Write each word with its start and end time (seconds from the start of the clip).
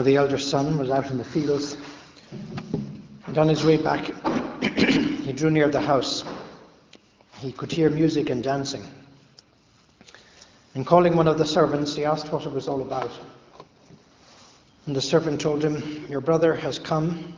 Now 0.00 0.04
the 0.04 0.16
elder 0.16 0.38
son 0.38 0.78
was 0.78 0.88
out 0.88 1.10
in 1.10 1.18
the 1.18 1.24
fields, 1.24 1.76
and 3.26 3.36
on 3.36 3.50
his 3.50 3.66
way 3.66 3.76
back, 3.76 4.06
he 4.62 5.30
drew 5.34 5.50
near 5.50 5.68
the 5.68 5.78
house. 5.78 6.24
He 7.36 7.52
could 7.52 7.70
hear 7.70 7.90
music 7.90 8.30
and 8.30 8.42
dancing. 8.42 8.82
And 10.74 10.86
calling 10.86 11.16
one 11.16 11.28
of 11.28 11.36
the 11.36 11.44
servants, 11.44 11.94
he 11.94 12.06
asked 12.06 12.32
what 12.32 12.46
it 12.46 12.50
was 12.50 12.66
all 12.66 12.80
about. 12.80 13.10
And 14.86 14.96
the 14.96 15.02
servant 15.02 15.38
told 15.38 15.62
him, 15.62 16.06
Your 16.08 16.22
brother 16.22 16.54
has 16.54 16.78
come, 16.78 17.34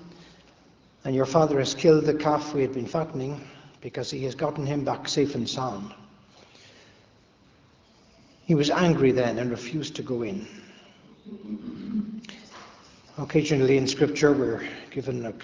and 1.05 1.17
your 1.17 1.27
father 1.27 1.59
has 1.59 1.75
killed 1.75 2.05
the 2.05 2.15
calf 2.15 2.55
we 2.55 2.63
had 2.63 2.75
been 2.75 2.87
fattening, 2.87 3.41
because 3.81 4.09
he 4.09 4.23
has 4.23 4.37
gotten 4.37 4.65
him 4.65 4.85
back 4.85 5.09
safe 5.09 5.35
and 5.35 5.51
sound. 5.51 5.93
He 8.47 8.55
was 8.55 8.71
angry 8.71 9.11
then 9.11 9.41
and 9.41 9.51
refused 9.51 9.97
to 9.97 10.03
go 10.05 10.23
in. 10.23 10.47
Occasionally 13.19 13.77
in 13.77 13.87
Scripture, 13.87 14.33
we're 14.33 14.67
given 14.91 15.35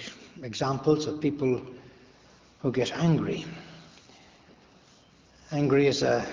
examples 0.43 1.07
of 1.07 1.21
people 1.21 1.61
who 2.63 2.73
get 2.73 2.97
angry. 2.97 3.45
Angry 5.53 5.87
is 5.87 6.03
a 6.03 6.27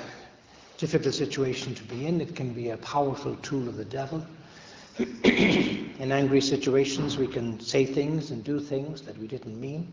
difficult 0.77 1.13
situation 1.13 1.75
to 1.75 1.83
be 1.83 2.05
in, 2.05 2.21
it 2.21 2.37
can 2.37 2.53
be 2.53 2.69
a 2.69 2.77
powerful 2.77 3.35
tool 3.37 3.67
of 3.67 3.75
the 3.75 3.83
devil. 3.83 4.25
in 5.25 6.09
angry 6.13 6.39
situations, 6.39 7.17
we 7.17 7.27
can 7.27 7.59
say 7.59 7.85
things 7.85 8.31
and 8.31 8.41
do 8.41 8.57
things 8.57 9.01
that 9.01 9.17
we 9.17 9.27
didn't 9.27 9.59
mean. 9.59 9.91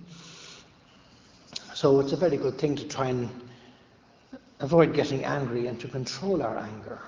So 1.74 1.98
it's 1.98 2.12
a 2.12 2.16
very 2.16 2.36
good 2.36 2.56
thing 2.56 2.76
to 2.76 2.84
try 2.86 3.08
and 3.08 3.28
avoid 4.60 4.94
getting 4.94 5.24
angry 5.24 5.66
and 5.66 5.80
to 5.80 5.88
control 5.88 6.40
our 6.40 6.56
anger, 6.56 7.00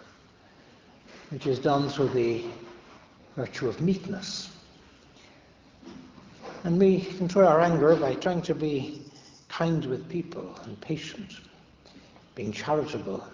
which 1.30 1.46
is 1.46 1.60
done 1.60 1.88
through 1.88 2.08
the 2.08 2.44
virtue 3.36 3.68
of 3.68 3.80
meekness. 3.80 4.50
And 6.64 6.78
we 6.78 7.00
control 7.00 7.46
our 7.46 7.60
anger 7.60 7.96
by 7.96 8.14
trying 8.14 8.42
to 8.42 8.54
be 8.54 9.02
kind 9.48 9.84
with 9.84 10.08
people 10.08 10.58
and 10.64 10.80
patient, 10.80 11.32
being 12.34 12.52
charitable, 12.52 13.24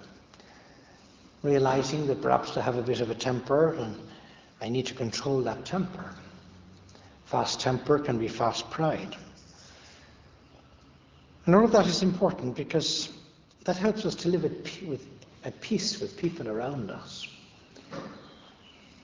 realizing 1.42 2.06
that 2.06 2.20
perhaps 2.20 2.56
I 2.56 2.62
have 2.62 2.76
a 2.76 2.82
bit 2.82 3.00
of 3.00 3.10
a 3.10 3.14
temper 3.14 3.74
and 3.74 3.96
I 4.60 4.68
need 4.68 4.86
to 4.86 4.94
control 4.94 5.42
that 5.42 5.64
temper. 5.64 6.14
Fast 7.26 7.60
temper 7.60 7.98
can 7.98 8.18
be 8.18 8.26
fast 8.26 8.68
pride. 8.70 9.16
And 11.46 11.54
all 11.54 11.64
of 11.64 11.72
that 11.72 11.86
is 11.86 12.02
important 12.02 12.56
because 12.56 13.10
that 13.64 13.76
helps 13.76 14.04
us 14.04 14.14
to 14.16 14.28
live 14.28 14.44
at, 14.44 14.82
with, 14.82 15.06
at 15.44 15.60
peace 15.60 16.00
with 16.00 16.16
people 16.16 16.48
around 16.48 16.90
us 16.90 17.28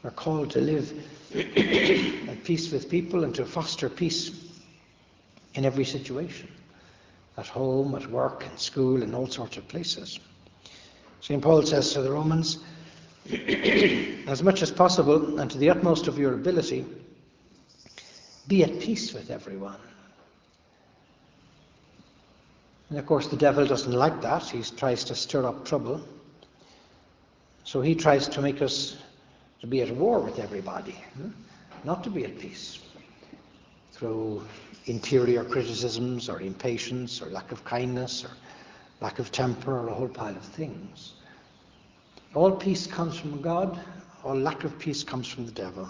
are 0.04 0.10
called 0.10 0.50
to 0.50 0.60
live 0.60 0.92
at 1.34 2.44
peace 2.44 2.70
with 2.70 2.88
people 2.88 3.24
and 3.24 3.34
to 3.34 3.44
foster 3.44 3.88
peace 3.88 4.30
in 5.54 5.64
every 5.64 5.84
situation 5.84 6.48
at 7.36 7.46
home, 7.46 7.94
at 7.94 8.06
work, 8.10 8.46
in 8.50 8.56
school, 8.56 9.02
in 9.02 9.14
all 9.14 9.26
sorts 9.26 9.56
of 9.56 9.68
places. 9.68 10.18
St. 11.20 11.42
Paul 11.42 11.62
says 11.64 11.92
to 11.92 12.02
the 12.02 12.10
Romans, 12.10 12.58
as 14.28 14.42
much 14.42 14.62
as 14.62 14.70
possible 14.70 15.38
and 15.38 15.50
to 15.50 15.58
the 15.58 15.70
utmost 15.70 16.08
of 16.08 16.18
your 16.18 16.34
ability, 16.34 16.84
be 18.48 18.62
at 18.62 18.80
peace 18.80 19.12
with 19.12 19.30
everyone. 19.30 19.80
And 22.88 22.98
of 22.98 23.06
course, 23.06 23.26
the 23.26 23.36
devil 23.36 23.66
doesn't 23.66 23.92
like 23.92 24.22
that. 24.22 24.44
He 24.44 24.62
tries 24.62 25.02
to 25.04 25.14
stir 25.14 25.44
up 25.44 25.64
trouble. 25.64 26.00
So 27.64 27.80
he 27.80 27.96
tries 27.96 28.28
to 28.28 28.40
make 28.40 28.62
us 28.62 28.96
to 29.60 29.66
be 29.66 29.82
at 29.82 29.90
war 29.90 30.20
with 30.20 30.38
everybody, 30.38 30.96
hmm? 31.16 31.30
not 31.84 32.04
to 32.04 32.10
be 32.10 32.24
at 32.24 32.38
peace 32.38 32.80
through 33.92 34.42
interior 34.86 35.44
criticisms 35.44 36.28
or 36.28 36.40
impatience 36.40 37.22
or 37.22 37.26
lack 37.26 37.50
of 37.52 37.64
kindness 37.64 38.24
or 38.24 38.30
lack 39.00 39.18
of 39.18 39.32
temper 39.32 39.78
or 39.78 39.88
a 39.88 39.94
whole 39.94 40.08
pile 40.08 40.36
of 40.36 40.42
things. 40.42 41.14
All 42.34 42.52
peace 42.52 42.86
comes 42.86 43.18
from 43.18 43.40
God, 43.40 43.80
all 44.24 44.36
lack 44.36 44.64
of 44.64 44.78
peace 44.78 45.02
comes 45.02 45.26
from 45.26 45.46
the 45.46 45.52
devil. 45.52 45.88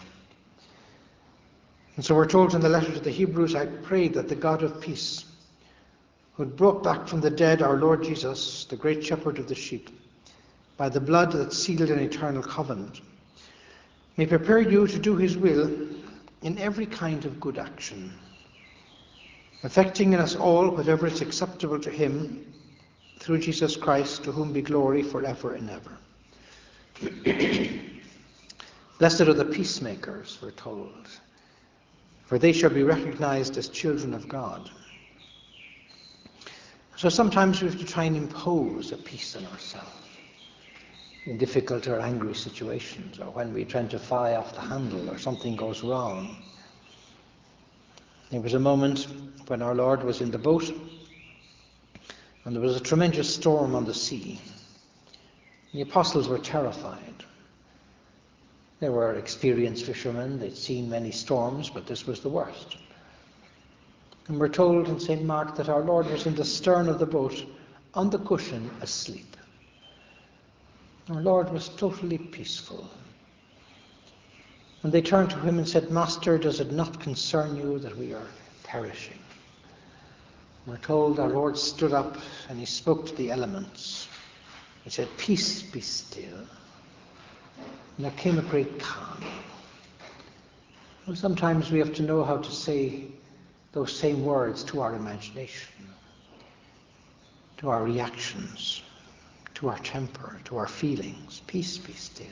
And 1.97 2.05
so 2.05 2.15
we're 2.15 2.27
told 2.27 2.55
in 2.55 2.61
the 2.61 2.69
letter 2.69 2.93
to 2.93 3.01
the 3.01 3.11
Hebrews, 3.11 3.55
I 3.55 3.67
pray 3.67 4.09
that 4.09 4.29
the 4.29 4.35
God 4.35 4.63
of 4.63 4.81
peace, 4.81 5.25
who 6.35 6.45
brought 6.45 6.83
back 6.83 7.09
from 7.09 7.21
the 7.21 7.31
dead 7.31 7.63
our 7.63 7.79
Lord 7.79 8.05
Jesus, 8.05 8.67
the 8.67 8.77
great 8.77 9.03
shepherd 9.03 9.39
of 9.39 9.49
the 9.49 9.55
sheep, 9.55 9.89
by 10.77 10.91
the 10.91 11.01
blood 11.01 11.33
that 11.33 11.55
sealed 11.55 11.91
an 11.91 11.99
eternal 11.99 12.43
covenant, 12.43 13.01
may 14.17 14.27
prepare 14.27 14.61
you 14.61 14.87
to 14.87 14.99
do 14.99 15.17
his 15.17 15.37
will 15.37 15.71
in 16.43 16.59
every 16.59 16.87
kind 16.87 17.25
of 17.25 17.39
good 17.41 17.59
action, 17.59 18.13
affecting 19.63 20.13
in 20.13 20.21
us 20.21 20.35
all 20.37 20.71
whatever 20.71 21.07
is 21.07 21.21
acceptable 21.21 21.79
to 21.79 21.91
him 21.91 22.53
through 23.19 23.39
Jesus 23.39 23.77
Christ, 23.77 24.25
to 24.25 24.33
whom 24.33 24.53
be 24.53 24.63
glory 24.63 25.03
forever 25.03 25.55
and 25.55 25.71
ever. 25.71 25.99
Blessed 28.99 29.23
are 29.23 29.35
the 29.35 29.45
peacemakers, 29.45 30.39
we're 30.41 30.51
told, 30.53 31.09
for 32.25 32.39
they 32.39 32.53
shall 32.53 32.71
be 32.71 32.83
recognized 32.83 33.59
as 33.59 33.69
children 33.69 34.15
of 34.15 34.29
God. 34.29 34.71
So 36.97 37.11
sometimes 37.11 37.61
we 37.61 37.69
have 37.69 37.79
to 37.79 37.85
try 37.85 38.05
and 38.05 38.17
impose 38.17 38.93
a 38.93 38.97
peace 38.97 39.37
on 39.37 39.45
ourselves 39.47 40.06
in 41.27 41.37
difficult 41.37 41.89
or 41.89 42.01
angry 42.01 42.35
situations, 42.35 43.19
or 43.19 43.27
when 43.27 43.53
we 43.53 43.65
try 43.65 43.83
to 43.83 43.99
fly 43.99 44.35
off 44.35 44.55
the 44.55 44.61
handle 44.61 45.11
or 45.11 45.19
something 45.19 45.57
goes 45.57 45.83
wrong. 45.83 46.37
There 48.31 48.41
was 48.41 48.55
a 48.55 48.61
moment 48.61 49.09
when 49.49 49.61
our 49.61 49.75
Lord 49.75 50.03
was 50.05 50.21
in 50.21 50.31
the 50.31 50.39
boat 50.39 50.73
and 52.45 52.55
there 52.55 52.63
was 52.63 52.77
a 52.77 52.81
tremendous 52.81 53.33
storm 53.35 53.75
on 53.75 53.85
the 53.85 53.95
sea. 53.95 54.41
The 55.73 55.83
apostles 55.83 56.29
were 56.29 56.39
terrified. 56.39 57.25
They 58.79 58.89
were 58.89 59.15
experienced 59.15 59.85
fishermen, 59.85 60.39
they'd 60.39 60.57
seen 60.57 60.89
many 60.89 61.11
storms, 61.11 61.71
but 61.71 61.87
this 61.87 62.07
was 62.07 62.21
the 62.21 62.29
worst. 62.29 62.77
And 64.29 64.39
we're 64.39 64.49
told 64.49 64.89
in 64.89 65.01
St. 65.01 65.25
Mark 65.25 65.57
that 65.57 65.69
our 65.69 65.83
Lord 65.83 66.07
was 66.09 66.27
in 66.27 66.35
the 66.35 66.45
stern 66.45 66.89
of 66.89 66.99
the 66.99 67.07
boat 67.07 67.45
on 67.95 68.11
the 68.11 68.19
cushion 68.19 68.71
asleep. 68.81 69.36
Our 71.09 71.23
Lord 71.23 71.53
was 71.53 71.69
totally 71.69 72.19
peaceful. 72.19 72.89
And 74.83 74.93
they 74.93 75.03
turned 75.03 75.31
to 75.31 75.39
him 75.39 75.59
and 75.59 75.69
said, 75.69 75.91
Master, 75.91 76.37
does 76.37 76.59
it 76.59 76.73
not 76.73 76.99
concern 76.99 77.57
you 77.57 77.79
that 77.79 77.97
we 77.97 78.13
are 78.13 78.27
perishing? 78.65 79.19
We're 80.67 80.79
told 80.79 81.21
our 81.21 81.29
Lord 81.29 81.57
stood 81.57 81.93
up 81.93 82.17
and 82.49 82.59
he 82.59 82.67
spoke 82.67 83.07
to 83.07 83.15
the 83.15 83.31
elements. 83.31 84.09
He 84.83 84.91
said, 84.91 85.09
Peace 85.17 85.63
be 85.63 85.81
still. 85.81 86.39
And 87.97 88.05
there 88.05 88.11
came 88.13 88.39
a 88.39 88.43
great 88.43 88.81
calm. 88.81 89.25
Well, 91.07 91.15
sometimes 91.15 91.71
we 91.71 91.79
have 91.79 91.95
to 91.95 92.03
know 92.03 92.25
how 92.25 92.39
to 92.39 92.51
say 92.51 93.05
those 93.71 93.97
same 93.97 94.25
words 94.25 94.65
to 94.65 94.81
our 94.81 94.95
imagination, 94.95 95.87
to 97.59 97.69
our 97.69 97.85
reactions 97.85 98.83
to 99.57 99.71
our 99.71 99.79
temper, 99.79 100.39
to 100.45 100.59
our 100.59 100.67
feelings. 100.67 101.41
Peace 101.47 101.79
be 101.79 101.95
still. 101.95 102.27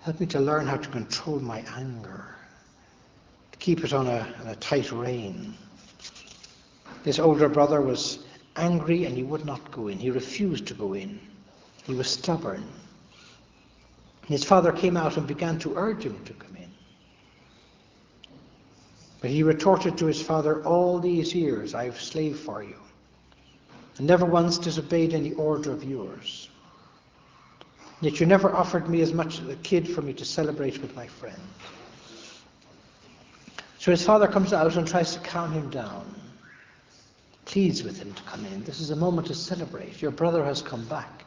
Help 0.00 0.18
me 0.18 0.26
to 0.26 0.40
learn 0.40 0.66
how 0.66 0.76
to 0.76 0.88
control 0.88 1.38
my 1.38 1.64
anger, 1.76 2.34
to 3.52 3.58
keep 3.58 3.84
it 3.84 3.92
on 3.92 4.08
a, 4.08 4.26
on 4.40 4.48
a 4.48 4.56
tight 4.56 4.90
rein. 4.90 5.54
This 7.04 7.20
older 7.20 7.48
brother 7.48 7.80
was 7.80 8.24
angry 8.56 9.04
and 9.04 9.16
he 9.16 9.22
would 9.22 9.44
not 9.44 9.70
go 9.70 9.86
in. 9.86 9.98
He 9.98 10.10
refused 10.10 10.66
to 10.66 10.74
go 10.74 10.94
in. 10.94 11.20
He 11.84 11.94
was 11.94 12.10
stubborn. 12.10 12.66
His 14.26 14.42
father 14.42 14.72
came 14.72 14.96
out 14.96 15.16
and 15.16 15.28
began 15.28 15.60
to 15.60 15.76
urge 15.76 16.02
him 16.02 16.24
to 16.24 16.32
come 16.32 16.56
in. 16.56 16.70
But 19.20 19.30
he 19.30 19.44
retorted 19.44 19.96
to 19.98 20.06
his 20.06 20.20
father, 20.20 20.64
All 20.64 20.98
these 20.98 21.32
years 21.32 21.72
I've 21.72 22.00
slaved 22.00 22.40
for 22.40 22.64
you. 22.64 22.80
And 23.98 24.06
never 24.06 24.26
once 24.26 24.58
disobeyed 24.58 25.14
any 25.14 25.32
order 25.34 25.72
of 25.72 25.84
yours. 25.84 26.48
Yet 28.00 28.20
you 28.20 28.26
never 28.26 28.54
offered 28.54 28.88
me 28.88 29.00
as 29.00 29.12
much 29.12 29.40
as 29.40 29.48
a 29.48 29.56
kid 29.56 29.88
for 29.88 30.02
me 30.02 30.12
to 30.14 30.24
celebrate 30.24 30.80
with 30.82 30.94
my 30.94 31.06
friends. 31.06 31.40
So 33.78 33.90
his 33.90 34.04
father 34.04 34.26
comes 34.26 34.52
out 34.52 34.76
and 34.76 34.86
tries 34.86 35.14
to 35.14 35.20
calm 35.20 35.52
him 35.52 35.70
down, 35.70 36.14
pleads 37.44 37.82
with 37.84 37.98
him 37.98 38.12
to 38.12 38.22
come 38.24 38.44
in. 38.46 38.64
This 38.64 38.80
is 38.80 38.90
a 38.90 38.96
moment 38.96 39.28
to 39.28 39.34
celebrate. 39.34 40.02
Your 40.02 40.10
brother 40.10 40.44
has 40.44 40.60
come 40.60 40.84
back. 40.86 41.24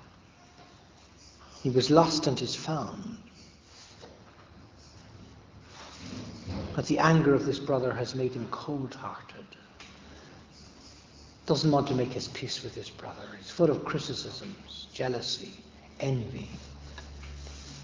He 1.64 1.70
was 1.70 1.90
lost 1.90 2.28
and 2.28 2.40
is 2.42 2.56
found. 2.56 3.18
But 6.76 6.86
the 6.86 7.00
anger 7.00 7.34
of 7.34 7.46
this 7.46 7.60
brother 7.60 7.94
has 7.94 8.14
made 8.14 8.34
him 8.34 8.48
cold 8.52 8.94
hearted. 8.94 9.46
Doesn't 11.50 11.72
want 11.72 11.88
to 11.88 11.96
make 11.96 12.14
his 12.14 12.28
peace 12.28 12.62
with 12.64 12.76
his 12.76 12.92
brother. 12.92 13.24
He's 13.36 13.50
full 13.50 13.72
of 13.72 13.84
criticisms, 13.84 14.86
jealousy, 14.94 15.52
envy. 16.00 16.48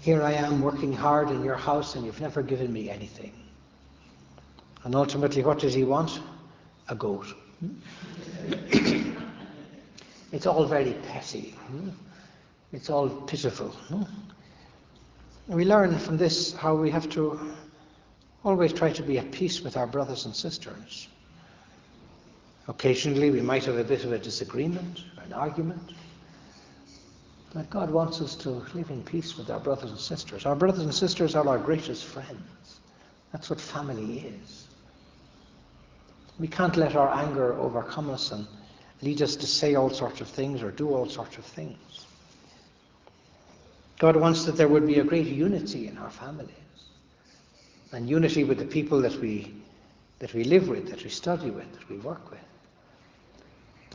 Here 0.02 0.22
I 0.22 0.34
am 0.34 0.62
working 0.62 0.92
hard 0.92 1.30
in 1.30 1.42
your 1.42 1.56
house 1.56 1.96
and 1.96 2.06
you've 2.06 2.20
never 2.20 2.44
given 2.44 2.72
me 2.72 2.88
anything. 2.88 3.32
And 4.84 4.94
ultimately, 4.94 5.42
what 5.42 5.58
does 5.58 5.74
he 5.74 5.82
want? 5.82 6.20
A 6.90 6.94
goat. 6.94 7.26
Hmm? 7.58 9.10
it's 10.30 10.46
all 10.46 10.64
very 10.66 10.92
petty. 11.08 11.56
Hmm? 11.66 11.88
It's 12.72 12.88
all 12.88 13.08
pitiful. 13.08 13.70
Hmm? 13.70 14.04
We 15.48 15.64
learn 15.64 15.98
from 15.98 16.18
this 16.18 16.52
how 16.52 16.76
we 16.76 16.88
have 16.92 17.10
to 17.10 17.52
always 18.44 18.72
try 18.72 18.92
to 18.92 19.02
be 19.02 19.18
at 19.18 19.32
peace 19.32 19.60
with 19.60 19.76
our 19.76 19.88
brothers 19.88 20.24
and 20.24 20.36
sisters. 20.36 21.08
Occasionally, 22.68 23.30
we 23.30 23.40
might 23.40 23.64
have 23.64 23.78
a 23.78 23.84
bit 23.84 24.04
of 24.04 24.12
a 24.12 24.18
disagreement, 24.18 25.04
an 25.24 25.32
argument. 25.32 25.92
But 27.54 27.70
God 27.70 27.90
wants 27.90 28.20
us 28.20 28.34
to 28.36 28.50
live 28.74 28.90
in 28.90 29.02
peace 29.04 29.38
with 29.38 29.50
our 29.50 29.60
brothers 29.60 29.90
and 29.90 29.98
sisters. 29.98 30.44
Our 30.44 30.56
brothers 30.56 30.82
and 30.82 30.94
sisters 30.94 31.34
are 31.36 31.46
our 31.46 31.58
greatest 31.58 32.04
friends. 32.04 32.80
That's 33.32 33.48
what 33.48 33.60
family 33.60 34.18
is. 34.18 34.66
We 36.38 36.48
can't 36.48 36.76
let 36.76 36.96
our 36.96 37.14
anger 37.14 37.54
overcome 37.54 38.10
us 38.10 38.32
and 38.32 38.46
lead 39.00 39.22
us 39.22 39.36
to 39.36 39.46
say 39.46 39.74
all 39.74 39.90
sorts 39.90 40.20
of 40.20 40.28
things 40.28 40.62
or 40.62 40.70
do 40.70 40.92
all 40.92 41.08
sorts 41.08 41.38
of 41.38 41.44
things. 41.44 42.06
God 43.98 44.16
wants 44.16 44.44
that 44.44 44.56
there 44.56 44.68
would 44.68 44.86
be 44.86 44.98
a 44.98 45.04
great 45.04 45.26
unity 45.26 45.88
in 45.88 45.96
our 45.98 46.10
families 46.10 46.50
and 47.92 48.08
unity 48.08 48.44
with 48.44 48.58
the 48.58 48.66
people 48.66 49.00
that 49.00 49.18
we, 49.20 49.54
that 50.18 50.34
we 50.34 50.44
live 50.44 50.68
with, 50.68 50.90
that 50.90 51.02
we 51.02 51.08
study 51.08 51.50
with, 51.50 51.72
that 51.72 51.88
we 51.88 51.96
work 51.98 52.30
with. 52.30 52.40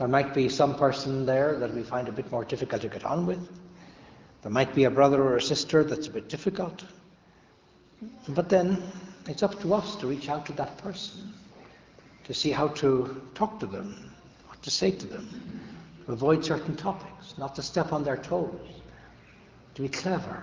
There 0.02 0.08
might 0.08 0.34
be 0.34 0.48
some 0.48 0.74
person 0.74 1.24
there 1.26 1.56
that 1.60 1.72
we 1.72 1.84
find 1.84 2.08
a 2.08 2.12
bit 2.12 2.28
more 2.32 2.44
difficult 2.44 2.82
to 2.82 2.88
get 2.88 3.04
on 3.04 3.24
with. 3.24 3.38
There 4.42 4.50
might 4.50 4.74
be 4.74 4.82
a 4.82 4.90
brother 4.90 5.22
or 5.22 5.36
a 5.36 5.40
sister 5.40 5.84
that's 5.84 6.08
a 6.08 6.10
bit 6.10 6.28
difficult. 6.28 6.82
But 8.30 8.48
then 8.48 8.82
it's 9.28 9.44
up 9.44 9.60
to 9.60 9.74
us 9.74 9.94
to 9.94 10.08
reach 10.08 10.28
out 10.28 10.44
to 10.46 10.52
that 10.54 10.76
person, 10.78 11.32
to 12.24 12.34
see 12.34 12.50
how 12.50 12.66
to 12.82 13.22
talk 13.36 13.60
to 13.60 13.66
them, 13.66 14.12
what 14.48 14.60
to 14.64 14.72
say 14.72 14.90
to 14.90 15.06
them, 15.06 15.28
to 16.06 16.12
avoid 16.14 16.44
certain 16.44 16.74
topics, 16.74 17.38
not 17.38 17.54
to 17.54 17.62
step 17.62 17.92
on 17.92 18.02
their 18.02 18.16
toes, 18.16 18.58
to 19.76 19.82
be 19.82 19.88
clever, 19.88 20.42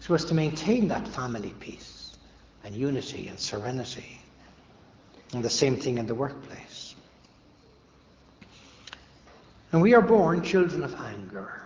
so 0.00 0.14
as 0.14 0.24
to 0.24 0.34
maintain 0.34 0.88
that 0.88 1.06
family 1.06 1.54
peace 1.60 2.16
and 2.64 2.74
unity 2.74 3.28
and 3.28 3.38
serenity. 3.38 4.20
And 5.32 5.44
the 5.44 5.48
same 5.48 5.76
thing 5.76 5.98
in 5.98 6.06
the 6.08 6.16
workplace. 6.16 6.87
And 9.72 9.82
we 9.82 9.94
are 9.94 10.02
born 10.02 10.42
children 10.42 10.82
of 10.82 10.94
anger. 10.94 11.62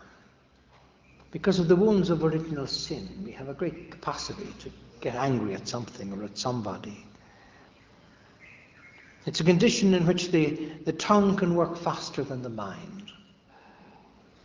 Because 1.31 1.59
of 1.59 1.69
the 1.69 1.77
wounds 1.77 2.11
of 2.11 2.25
original 2.25 2.67
sin, 2.67 3.09
we 3.25 3.33
have 3.33 3.49
a 3.49 3.55
great 3.55 3.91
capacity 3.91 4.53
to 4.61 4.71
get 5.01 5.15
angry 5.15 5.55
at 5.55 5.67
something 5.67 6.13
or 6.13 6.25
at 6.25 6.37
somebody. 6.37 7.07
It's 9.25 9.41
a 9.41 9.45
condition 9.45 9.95
in 9.95 10.07
which 10.07 10.31
the, 10.31 10.73
the 10.85 10.93
tongue 10.93 11.37
can 11.37 11.55
work 11.55 11.77
faster 11.77 12.25
than 12.25 12.43
the 12.43 12.49
mind. 12.49 13.11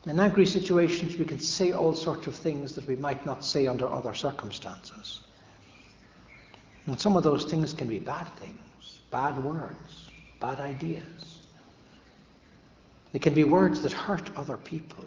In 0.06 0.20
angry 0.20 0.46
situations, 0.46 1.18
we 1.18 1.26
can 1.26 1.40
say 1.40 1.74
all 1.74 1.94
sorts 1.94 2.28
of 2.28 2.36
things 2.36 2.74
that 2.76 2.88
we 2.88 2.96
might 2.96 3.26
not 3.26 3.44
say 3.44 3.68
under 3.68 3.92
other 3.92 4.14
circumstances. 4.14 5.22
And 6.86 6.98
some 6.98 7.18
of 7.18 7.24
those 7.24 7.44
things 7.44 7.74
can 7.74 7.88
be 7.88 8.00
bad 8.00 8.28
things, 8.38 9.00
bad 9.12 9.44
words, 9.44 10.10
bad 10.40 10.60
ideas. 10.62 11.37
It 13.14 13.22
can 13.22 13.34
be 13.34 13.44
words 13.44 13.82
that 13.82 13.92
hurt 13.92 14.30
other 14.36 14.58
people. 14.58 15.06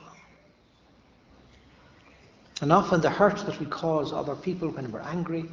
And 2.61 2.73
often 2.73 3.01
the 3.01 3.11
hurt 3.11 3.39
that 3.47 3.59
we 3.59 3.67
cause 3.67 4.13
other 4.13 4.35
people 4.35 4.69
when 4.69 4.91
we're 4.93 5.01
angry, 5.01 5.49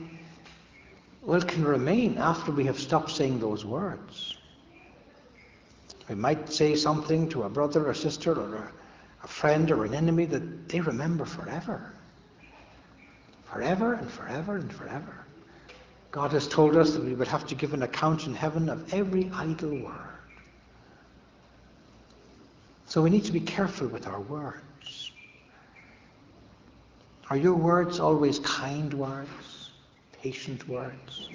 well, 1.22 1.42
can 1.42 1.64
remain 1.64 2.18
after 2.18 2.52
we 2.52 2.66
have 2.66 2.80
stopped 2.80 3.12
saying 3.12 3.40
those 3.40 3.66
words. 3.66 4.36
We 6.10 6.16
might 6.16 6.50
say 6.52 6.76
something 6.76 7.28
to 7.30 7.44
a 7.44 7.50
brother 7.50 7.88
or 7.88 7.94
sister 7.94 8.34
or 8.34 8.56
a, 8.56 8.72
a 9.24 9.28
friend 9.28 9.70
or 9.72 9.84
an 9.84 9.94
enemy 9.94 10.26
that 10.26 10.70
they 10.70 10.80
remember 10.80 11.26
forever. 11.26 11.94
Forever 13.46 13.94
and 13.94 14.10
forever 14.10 14.56
and 14.56 14.72
forever. 14.72 15.26
God 16.12 16.32
has 16.32 16.48
told 16.48 16.78
us 16.78 16.92
that 16.94 17.04
we 17.04 17.14
would 17.14 17.28
have 17.28 17.46
to 17.48 17.56
give 17.56 17.74
an 17.74 17.84
account 17.84 18.26
in 18.26 18.34
heaven 18.34 18.70
of 18.70 18.94
every 18.94 19.30
idle 19.34 19.84
word. 19.84 20.07
So 22.88 23.02
we 23.02 23.10
need 23.10 23.26
to 23.26 23.34
be 23.34 23.42
careful 23.42 23.88
with 23.88 24.08
our 24.08 24.22
words. 24.22 25.12
Are 27.30 27.36
your 27.36 27.54
words 27.54 28.00
always 28.00 28.40
kind 28.40 28.94
words, 28.94 29.72
patient 30.14 30.68
words? 30.70 31.30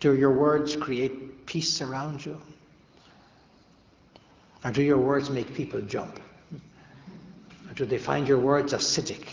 Do 0.00 0.16
your 0.16 0.32
words 0.32 0.76
create 0.76 1.44
peace 1.44 1.82
around 1.82 2.24
you? 2.24 2.40
Or 4.64 4.70
do 4.70 4.82
your 4.82 4.96
words 4.96 5.28
make 5.28 5.54
people 5.54 5.82
jump? 5.82 6.18
Or 7.68 7.74
do 7.74 7.84
they 7.84 7.98
find 7.98 8.26
your 8.26 8.38
words 8.38 8.72
acidic, 8.72 9.26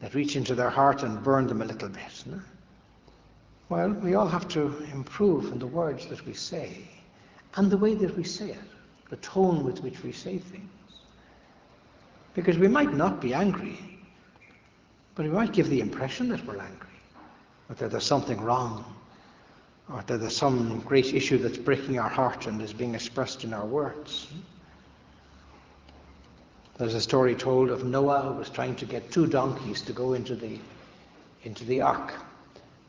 that 0.00 0.14
reach 0.14 0.36
into 0.36 0.54
their 0.54 0.70
heart 0.70 1.02
and 1.02 1.22
burn 1.22 1.46
them 1.46 1.60
a 1.60 1.66
little 1.66 1.90
bit? 1.90 2.24
Well, 3.68 3.90
we 3.90 4.14
all 4.14 4.28
have 4.28 4.48
to 4.48 4.74
improve 4.90 5.52
in 5.52 5.58
the 5.58 5.66
words 5.66 6.06
that 6.06 6.24
we 6.24 6.32
say 6.32 6.78
and 7.56 7.70
the 7.70 7.76
way 7.76 7.94
that 7.94 8.16
we 8.16 8.24
say 8.24 8.52
it 8.52 8.71
the 9.12 9.18
tone 9.18 9.62
with 9.62 9.82
which 9.82 10.02
we 10.02 10.10
say 10.10 10.38
things. 10.38 10.70
Because 12.32 12.56
we 12.56 12.66
might 12.66 12.94
not 12.94 13.20
be 13.20 13.34
angry, 13.34 13.78
but 15.14 15.26
we 15.26 15.30
might 15.30 15.52
give 15.52 15.68
the 15.68 15.80
impression 15.80 16.30
that 16.30 16.42
we're 16.46 16.56
angry, 16.56 16.98
or 17.68 17.74
that 17.74 17.90
there's 17.90 18.06
something 18.06 18.40
wrong, 18.40 18.82
or 19.92 20.02
that 20.06 20.16
there's 20.16 20.34
some 20.34 20.80
great 20.80 21.12
issue 21.12 21.36
that's 21.36 21.58
breaking 21.58 21.98
our 21.98 22.08
heart 22.08 22.46
and 22.46 22.62
is 22.62 22.72
being 22.72 22.94
expressed 22.94 23.44
in 23.44 23.52
our 23.52 23.66
words. 23.66 24.28
There's 26.78 26.94
a 26.94 27.00
story 27.00 27.34
told 27.34 27.68
of 27.68 27.84
Noah 27.84 28.22
who 28.22 28.38
was 28.38 28.48
trying 28.48 28.76
to 28.76 28.86
get 28.86 29.12
two 29.12 29.26
donkeys 29.26 29.82
to 29.82 29.92
go 29.92 30.14
into 30.14 30.34
the 30.34 30.58
into 31.42 31.66
the 31.66 31.82
ark, 31.82 32.14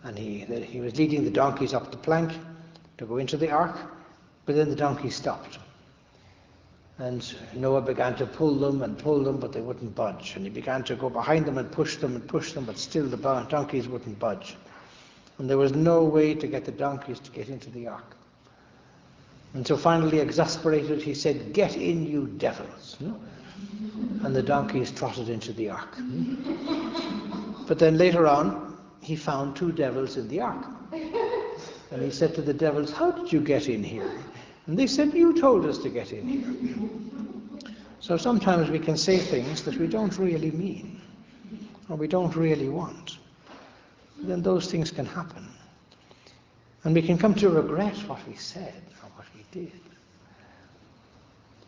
and 0.04 0.18
he 0.18 0.40
he 0.40 0.80
was 0.80 0.96
leading 0.96 1.26
the 1.26 1.32
donkeys 1.32 1.74
up 1.74 1.92
the 1.92 1.98
plank 1.98 2.32
to 2.98 3.06
go 3.06 3.18
into 3.18 3.36
the 3.36 3.52
ark, 3.52 3.78
but 4.46 4.56
then 4.56 4.70
the 4.70 4.76
donkeys 4.78 5.18
stopped. 5.18 5.60
And 7.00 7.36
Noah 7.56 7.82
began 7.82 8.16
to 8.18 8.26
pull 8.26 8.56
them 8.56 8.84
and 8.84 8.98
pull 8.98 9.24
them, 9.24 9.40
but 9.40 9.52
they 9.52 9.62
wouldn't 9.62 9.96
budge. 9.96 10.34
And 10.36 10.46
he 10.46 10.50
began 10.50 10.84
to 10.84 10.96
go 10.96 11.10
behind 11.10 11.46
them 11.46 11.58
and 11.58 11.72
push 11.72 11.98
them 11.98 12.16
and 12.16 12.28
push 12.28 12.54
them, 12.54 12.66
but 12.66 12.78
still 12.78 13.08
the 13.08 13.18
donkeys 13.18 13.88
wouldn't 13.88 14.20
budge. 14.20 14.56
And 15.40 15.50
there 15.50 15.58
was 15.58 15.74
no 15.74 16.04
way 16.04 16.36
to 16.36 16.48
get 16.48 16.66
the 16.66 16.72
donkeys 16.72 17.20
to 17.20 17.32
get 17.32 17.50
into 17.50 17.72
the 17.72 17.88
ark. 17.88 18.16
And 19.56 19.66
so 19.66 19.78
finally, 19.78 20.20
exasperated, 20.20 21.02
he 21.02 21.14
said, 21.14 21.54
Get 21.54 21.76
in, 21.76 22.06
you 22.06 22.28
devils. 22.28 22.98
And 24.24 24.36
the 24.36 24.44
donkeys 24.44 24.92
trotted 24.92 25.30
into 25.30 25.54
the 25.54 25.72
ark. 25.72 25.98
But 27.68 27.80
then 27.80 27.98
later 27.98 28.28
on, 28.28 28.78
he 29.02 29.16
found 29.16 29.56
two 29.56 29.72
devils 29.72 30.18
in 30.18 30.28
the 30.28 30.42
ark. 30.42 30.66
And 30.92 32.02
he 32.02 32.12
said 32.12 32.34
to 32.36 32.42
the 32.42 32.54
devils, 32.54 32.92
How 32.92 33.12
did 33.12 33.32
you 33.32 33.42
get 33.42 33.68
in 33.68 33.84
here? 33.84 34.12
And 34.68 34.78
they 34.78 34.88
said, 34.88 35.14
You 35.14 35.40
told 35.40 35.66
us 35.66 35.78
to 35.80 35.90
get 35.90 36.12
in 36.12 36.28
here. 36.28 37.74
So 38.00 38.18
sometimes 38.18 38.70
we 38.70 38.80
can 38.80 38.98
say 38.98 39.18
things 39.18 39.64
that 39.64 39.78
we 39.78 39.88
don't 39.88 40.18
really 40.18 40.52
mean 40.52 41.02
or 41.90 41.96
we 41.96 42.08
don't 42.08 42.36
really 42.36 42.70
want. 42.70 43.18
Then 44.20 44.42
those 44.42 44.70
things 44.70 44.92
can 44.92 45.06
happen. 45.06 45.48
And 46.84 46.94
we 46.94 47.02
can 47.02 47.18
come 47.18 47.34
to 47.36 47.50
regret 47.50 47.96
what 48.08 48.26
we 48.28 48.36
said 48.36 48.82
or 49.02 49.10
what 49.16 49.26
we 49.36 49.46
did. 49.52 49.80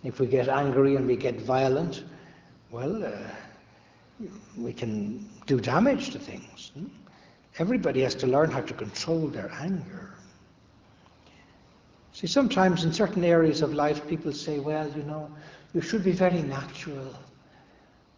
If 0.03 0.19
we 0.19 0.27
get 0.27 0.49
angry 0.49 0.97
and 0.97 1.07
we 1.07 1.15
get 1.15 1.39
violent, 1.41 2.03
well, 2.69 3.03
uh, 3.03 3.11
we 4.57 4.73
can 4.73 5.29
do 5.45 5.59
damage 5.59 6.11
to 6.11 6.19
things. 6.19 6.71
Everybody 7.59 8.01
has 8.01 8.15
to 8.15 8.27
learn 8.27 8.51
how 8.51 8.61
to 8.61 8.73
control 8.73 9.27
their 9.27 9.51
anger. 9.53 10.14
See, 12.15 12.27
sometimes 12.27 12.85
in 12.85 12.93
certain 12.93 13.25
areas 13.25 13.61
of 13.61 13.73
life, 13.73 14.07
people 14.07 14.31
say, 14.31 14.59
well, 14.59 14.89
you 14.95 15.03
know, 15.03 15.29
you 15.73 15.81
should 15.81 16.01
be 16.01 16.13
very 16.13 16.41
natural. 16.41 17.13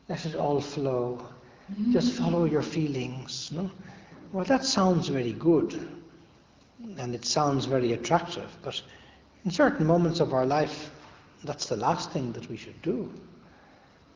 Let 0.07 0.23
it 0.27 0.35
all 0.35 0.61
flow. 0.61 1.27
Mm-hmm. 1.71 1.93
Just 1.93 2.13
follow 2.13 2.45
your 2.45 2.61
feelings. 2.61 3.51
No? 3.51 3.71
Well, 4.33 4.45
that 4.45 4.63
sounds 4.65 5.07
very 5.07 5.33
good. 5.33 5.89
And 6.99 7.15
it 7.15 7.25
sounds 7.25 7.65
very 7.65 7.93
attractive. 7.93 8.55
But 8.61 8.79
in 9.45 9.49
certain 9.49 9.87
moments 9.87 10.19
of 10.19 10.31
our 10.31 10.45
life, 10.45 10.91
that's 11.43 11.65
the 11.65 11.77
last 11.77 12.11
thing 12.11 12.31
that 12.33 12.47
we 12.51 12.55
should 12.55 12.79
do. 12.83 13.11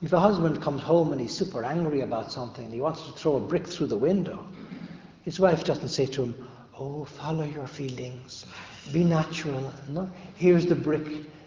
If 0.03 0.13
a 0.13 0.19
husband 0.19 0.61
comes 0.61 0.83
home 0.83 1.11
and 1.11 1.19
he's 1.19 1.35
super 1.35 1.63
angry 1.63 2.01
about 2.01 2.31
something, 2.31 2.65
and 2.65 2.73
he 2.73 2.81
wants 2.81 3.03
to 3.07 3.13
throw 3.13 3.37
a 3.37 3.39
brick 3.39 3.65
through 3.65 3.87
the 3.87 3.97
window, 3.97 4.45
his 5.23 5.39
wife 5.39 5.63
doesn't 5.63 5.89
say 5.89 6.05
to 6.05 6.25
him, 6.25 6.47
Oh, 6.83 7.05
follow 7.05 7.43
your 7.43 7.67
feelings. 7.67 8.47
Be 8.91 9.03
natural. 9.03 9.71
No? 9.87 10.09
Here's 10.35 10.65
the 10.65 10.73
brick. 10.73 11.05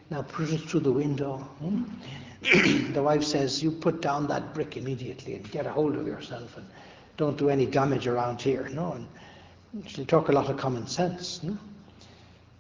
Now 0.09 0.23
put 0.23 0.53
it 0.53 0.61
through 0.61 0.81
the 0.81 0.93
window. 0.93 1.39
Hmm? 1.59 2.93
the 2.93 3.03
wife 3.03 3.25
says, 3.25 3.61
You 3.61 3.73
put 3.73 4.01
down 4.01 4.29
that 4.29 4.55
brick 4.55 4.77
immediately 4.77 5.35
and 5.35 5.51
get 5.51 5.67
a 5.67 5.73
hold 5.73 5.97
of 5.97 6.07
yourself 6.07 6.57
and 6.57 6.65
don't 7.17 7.37
do 7.37 7.51
any 7.51 7.67
damage 7.67 8.07
around 8.07 8.41
here. 8.41 8.69
No? 8.69 8.93
And 8.93 9.91
she'll 9.91 10.07
talk 10.07 10.29
a 10.29 10.33
lot 10.33 10.49
of 10.49 10.57
common 10.57 10.87
sense. 10.87 11.43
No? 11.43 11.59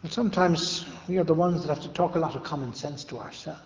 But 0.02 0.12
sometimes 0.12 0.84
we 1.06 1.16
are 1.18 1.24
the 1.24 1.32
ones 1.32 1.62
that 1.62 1.68
have 1.68 1.82
to 1.84 1.90
talk 1.90 2.16
a 2.16 2.18
lot 2.18 2.34
of 2.34 2.42
common 2.42 2.74
sense 2.74 3.04
to 3.04 3.18
ourselves. 3.18 3.60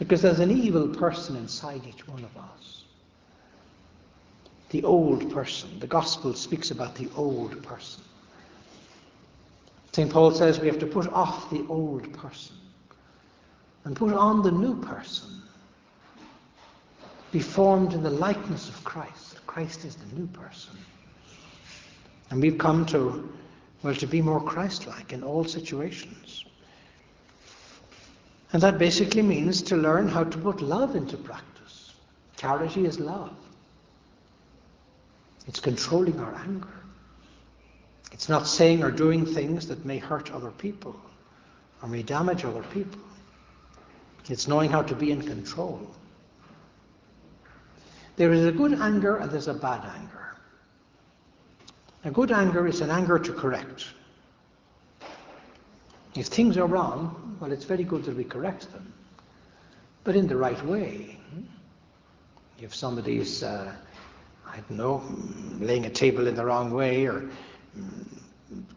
Because 0.00 0.20
there's 0.20 0.40
an 0.40 0.50
evil 0.50 0.88
person 0.88 1.36
inside 1.36 1.82
each 1.86 2.08
one 2.08 2.24
of 2.24 2.36
us 2.36 2.73
the 4.74 4.82
old 4.82 5.32
person. 5.32 5.78
The 5.78 5.86
gospel 5.86 6.34
speaks 6.34 6.72
about 6.72 6.96
the 6.96 7.08
old 7.14 7.62
person. 7.62 8.02
St. 9.92 10.10
Paul 10.10 10.32
says 10.32 10.58
we 10.58 10.66
have 10.66 10.80
to 10.80 10.86
put 10.86 11.06
off 11.12 11.48
the 11.48 11.64
old 11.68 12.12
person 12.12 12.56
and 13.84 13.94
put 13.94 14.12
on 14.12 14.42
the 14.42 14.50
new 14.50 14.74
person. 14.82 15.30
Be 17.30 17.38
formed 17.38 17.92
in 17.92 18.02
the 18.02 18.10
likeness 18.10 18.68
of 18.68 18.82
Christ. 18.82 19.46
Christ 19.46 19.84
is 19.84 19.94
the 19.94 20.12
new 20.16 20.26
person. 20.26 20.76
And 22.30 22.42
we've 22.42 22.58
come 22.58 22.84
to, 22.86 23.32
well, 23.84 23.94
to 23.94 24.06
be 24.08 24.20
more 24.20 24.42
Christ 24.42 24.88
like 24.88 25.12
in 25.12 25.22
all 25.22 25.44
situations. 25.44 26.44
And 28.52 28.60
that 28.60 28.78
basically 28.78 29.22
means 29.22 29.62
to 29.62 29.76
learn 29.76 30.08
how 30.08 30.24
to 30.24 30.36
put 30.36 30.60
love 30.60 30.96
into 30.96 31.16
practice. 31.16 31.92
Charity 32.36 32.86
is 32.86 32.98
love. 32.98 33.36
It's 35.46 35.60
controlling 35.60 36.18
our 36.20 36.34
anger. 36.34 36.68
It's 38.12 38.28
not 38.28 38.46
saying 38.46 38.82
or 38.82 38.90
doing 38.90 39.26
things 39.26 39.66
that 39.68 39.84
may 39.84 39.98
hurt 39.98 40.32
other 40.32 40.50
people 40.52 40.98
or 41.82 41.88
may 41.88 42.02
damage 42.02 42.44
other 42.44 42.62
people. 42.62 43.00
It's 44.28 44.48
knowing 44.48 44.70
how 44.70 44.82
to 44.82 44.94
be 44.94 45.10
in 45.10 45.20
control. 45.20 45.86
There 48.16 48.32
is 48.32 48.46
a 48.46 48.52
good 48.52 48.74
anger 48.74 49.16
and 49.16 49.30
there's 49.30 49.48
a 49.48 49.54
bad 49.54 49.82
anger. 49.96 50.36
A 52.04 52.10
good 52.10 52.30
anger 52.30 52.66
is 52.66 52.80
an 52.80 52.90
anger 52.90 53.18
to 53.18 53.32
correct. 53.32 53.86
If 56.14 56.28
things 56.28 56.56
are 56.56 56.66
wrong, 56.66 57.36
well, 57.40 57.50
it's 57.50 57.64
very 57.64 57.84
good 57.84 58.04
that 58.04 58.16
we 58.16 58.24
correct 58.24 58.70
them, 58.72 58.92
but 60.04 60.14
in 60.14 60.28
the 60.28 60.36
right 60.36 60.64
way. 60.64 61.18
If 62.60 62.74
somebody's 62.74 63.42
uh, 63.42 63.74
I 64.54 64.58
don't 64.58 64.78
know, 64.78 65.02
laying 65.58 65.84
a 65.84 65.90
table 65.90 66.28
in 66.28 66.36
the 66.36 66.44
wrong 66.44 66.72
way 66.72 67.06
or 67.06 67.28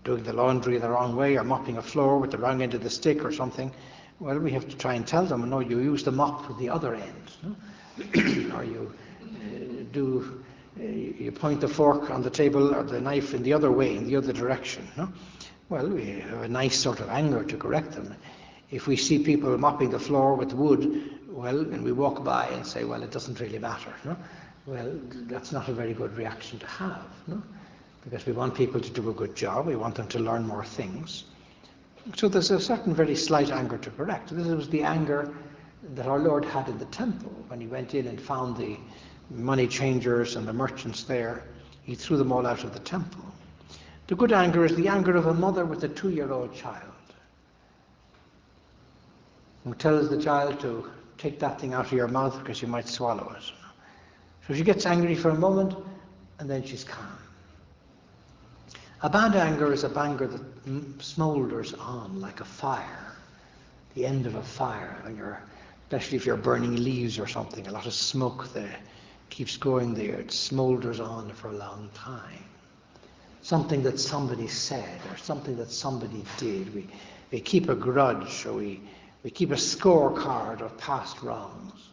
doing 0.03 0.23
the 0.23 0.33
laundry 0.33 0.79
the 0.79 0.89
wrong 0.89 1.15
way 1.15 1.37
or 1.37 1.43
mopping 1.43 1.77
a 1.77 1.81
floor 1.81 2.17
with 2.17 2.31
the 2.31 2.37
wrong 2.37 2.63
end 2.63 2.73
of 2.73 2.81
the 2.81 2.89
stick 2.89 3.23
or 3.23 3.31
something, 3.31 3.71
well, 4.19 4.39
we 4.39 4.51
have 4.51 4.67
to 4.67 4.75
try 4.75 4.95
and 4.95 5.05
tell 5.05 5.23
them, 5.25 5.47
no, 5.47 5.59
you 5.59 5.79
use 5.79 6.03
the 6.03 6.11
mop 6.11 6.47
with 6.47 6.57
the 6.57 6.69
other 6.69 6.95
end. 6.95 7.31
No? 7.43 7.55
or 8.55 8.63
you 8.63 8.91
uh, 9.21 9.83
do, 9.91 10.43
uh, 10.79 10.83
you 10.83 11.31
point 11.31 11.61
the 11.61 11.67
fork 11.67 12.09
on 12.09 12.23
the 12.23 12.29
table 12.31 12.73
or 12.73 12.81
the 12.81 12.99
knife 12.99 13.35
in 13.35 13.43
the 13.43 13.53
other 13.53 13.71
way, 13.71 13.95
in 13.95 14.07
the 14.07 14.15
other 14.15 14.33
direction. 14.33 14.87
No? 14.97 15.09
Well, 15.69 15.87
we 15.87 16.21
have 16.21 16.41
a 16.41 16.47
nice 16.47 16.79
sort 16.79 17.01
of 17.01 17.09
anger 17.09 17.43
to 17.43 17.55
correct 17.55 17.91
them. 17.91 18.15
If 18.71 18.87
we 18.87 18.95
see 18.95 19.19
people 19.19 19.55
mopping 19.59 19.91
the 19.91 19.99
floor 19.99 20.33
with 20.33 20.53
wood, 20.53 21.19
well, 21.29 21.59
and 21.59 21.83
we 21.83 21.91
walk 21.91 22.23
by 22.23 22.47
and 22.47 22.65
say, 22.65 22.83
well, 22.83 23.03
it 23.03 23.11
doesn't 23.11 23.39
really 23.39 23.59
matter. 23.59 23.93
No? 24.03 24.17
Well, 24.67 24.91
that's 25.27 25.53
not 25.53 25.69
a 25.69 25.73
very 25.73 25.93
good 25.93 26.15
reaction 26.17 26.59
to 26.59 26.67
have, 26.67 27.07
no? 27.25 27.41
Because 28.03 28.25
we 28.25 28.33
want 28.33 28.53
people 28.53 28.81
to 28.81 28.89
do 28.89 29.09
a 29.09 29.13
good 29.13 29.35
job, 29.35 29.65
we 29.65 29.77
want 29.77 29.95
them 29.95 30.07
to 30.09 30.19
learn 30.19 30.45
more 30.45 30.65
things. 30.65 31.23
So 32.15 32.27
there's 32.27 32.51
a 32.51 32.59
certain 32.59 32.93
very 32.93 33.15
slight 33.15 33.49
anger 33.49 33.77
to 33.77 33.89
correct. 33.91 34.29
This 34.35 34.47
was 34.47 34.69
the 34.69 34.83
anger 34.83 35.33
that 35.95 36.05
our 36.05 36.19
Lord 36.19 36.43
had 36.43 36.67
in 36.67 36.77
the 36.77 36.85
temple 36.85 37.31
when 37.47 37.61
he 37.61 37.67
went 37.67 37.95
in 37.95 38.07
and 38.07 38.19
found 38.19 38.57
the 38.57 38.77
money 39.29 39.67
changers 39.67 40.35
and 40.35 40.45
the 40.45 40.53
merchants 40.53 41.03
there. 41.03 41.43
He 41.83 41.95
threw 41.95 42.17
them 42.17 42.31
all 42.33 42.45
out 42.45 42.65
of 42.65 42.73
the 42.73 42.79
temple. 42.79 43.23
The 44.07 44.15
good 44.15 44.33
anger 44.33 44.65
is 44.65 44.75
the 44.75 44.89
anger 44.89 45.15
of 45.15 45.27
a 45.27 45.33
mother 45.33 45.65
with 45.65 45.83
a 45.83 45.89
two 45.89 46.09
year 46.09 46.31
old 46.31 46.53
child 46.53 46.83
who 49.63 49.73
tells 49.75 50.09
the 50.09 50.21
child 50.21 50.59
to 50.61 50.89
take 51.17 51.39
that 51.39 51.59
thing 51.59 51.73
out 51.73 51.85
of 51.85 51.91
your 51.91 52.07
mouth 52.07 52.37
because 52.39 52.61
you 52.61 52.67
might 52.67 52.87
swallow 52.87 53.33
it. 53.37 53.51
So 54.47 54.53
she 54.53 54.63
gets 54.63 54.85
angry 54.85 55.15
for 55.15 55.29
a 55.29 55.35
moment 55.35 55.75
and 56.39 56.49
then 56.49 56.63
she's 56.63 56.85
calm. 56.85 57.17
A 59.01 59.09
bad 59.09 59.35
anger 59.35 59.73
is 59.73 59.83
a 59.83 59.99
anger 59.99 60.25
that 60.25 61.03
smoulders 61.03 61.73
on 61.73 62.21
like 62.21 62.39
a 62.39 62.45
fire, 62.45 63.13
the 63.93 64.05
end 64.05 64.25
of 64.25 64.35
a 64.35 64.41
fire, 64.41 64.97
when 65.03 65.17
you're, 65.17 65.41
especially 65.83 66.17
if 66.17 66.25
you're 66.25 66.37
burning 66.37 66.81
leaves 66.81 67.19
or 67.19 67.27
something, 67.27 67.67
a 67.67 67.71
lot 67.71 67.85
of 67.85 67.93
smoke 67.93 68.51
there 68.53 68.77
keeps 69.29 69.57
going 69.57 69.93
there. 69.93 70.15
It 70.15 70.31
smoulders 70.31 71.01
on 71.01 71.29
for 71.33 71.49
a 71.49 71.53
long 71.53 71.89
time. 71.93 72.43
Something 73.41 73.83
that 73.83 73.99
somebody 73.99 74.47
said 74.47 74.99
or 75.11 75.17
something 75.17 75.57
that 75.57 75.69
somebody 75.69 76.23
did. 76.37 76.73
We, 76.73 76.87
we 77.31 77.41
keep 77.41 77.69
a 77.69 77.75
grudge 77.75 78.45
or 78.45 78.53
we, 78.53 78.79
we 79.23 79.29
keep 79.29 79.51
a 79.51 79.55
scorecard 79.55 80.61
of 80.61 80.77
past 80.77 81.21
wrongs 81.21 81.89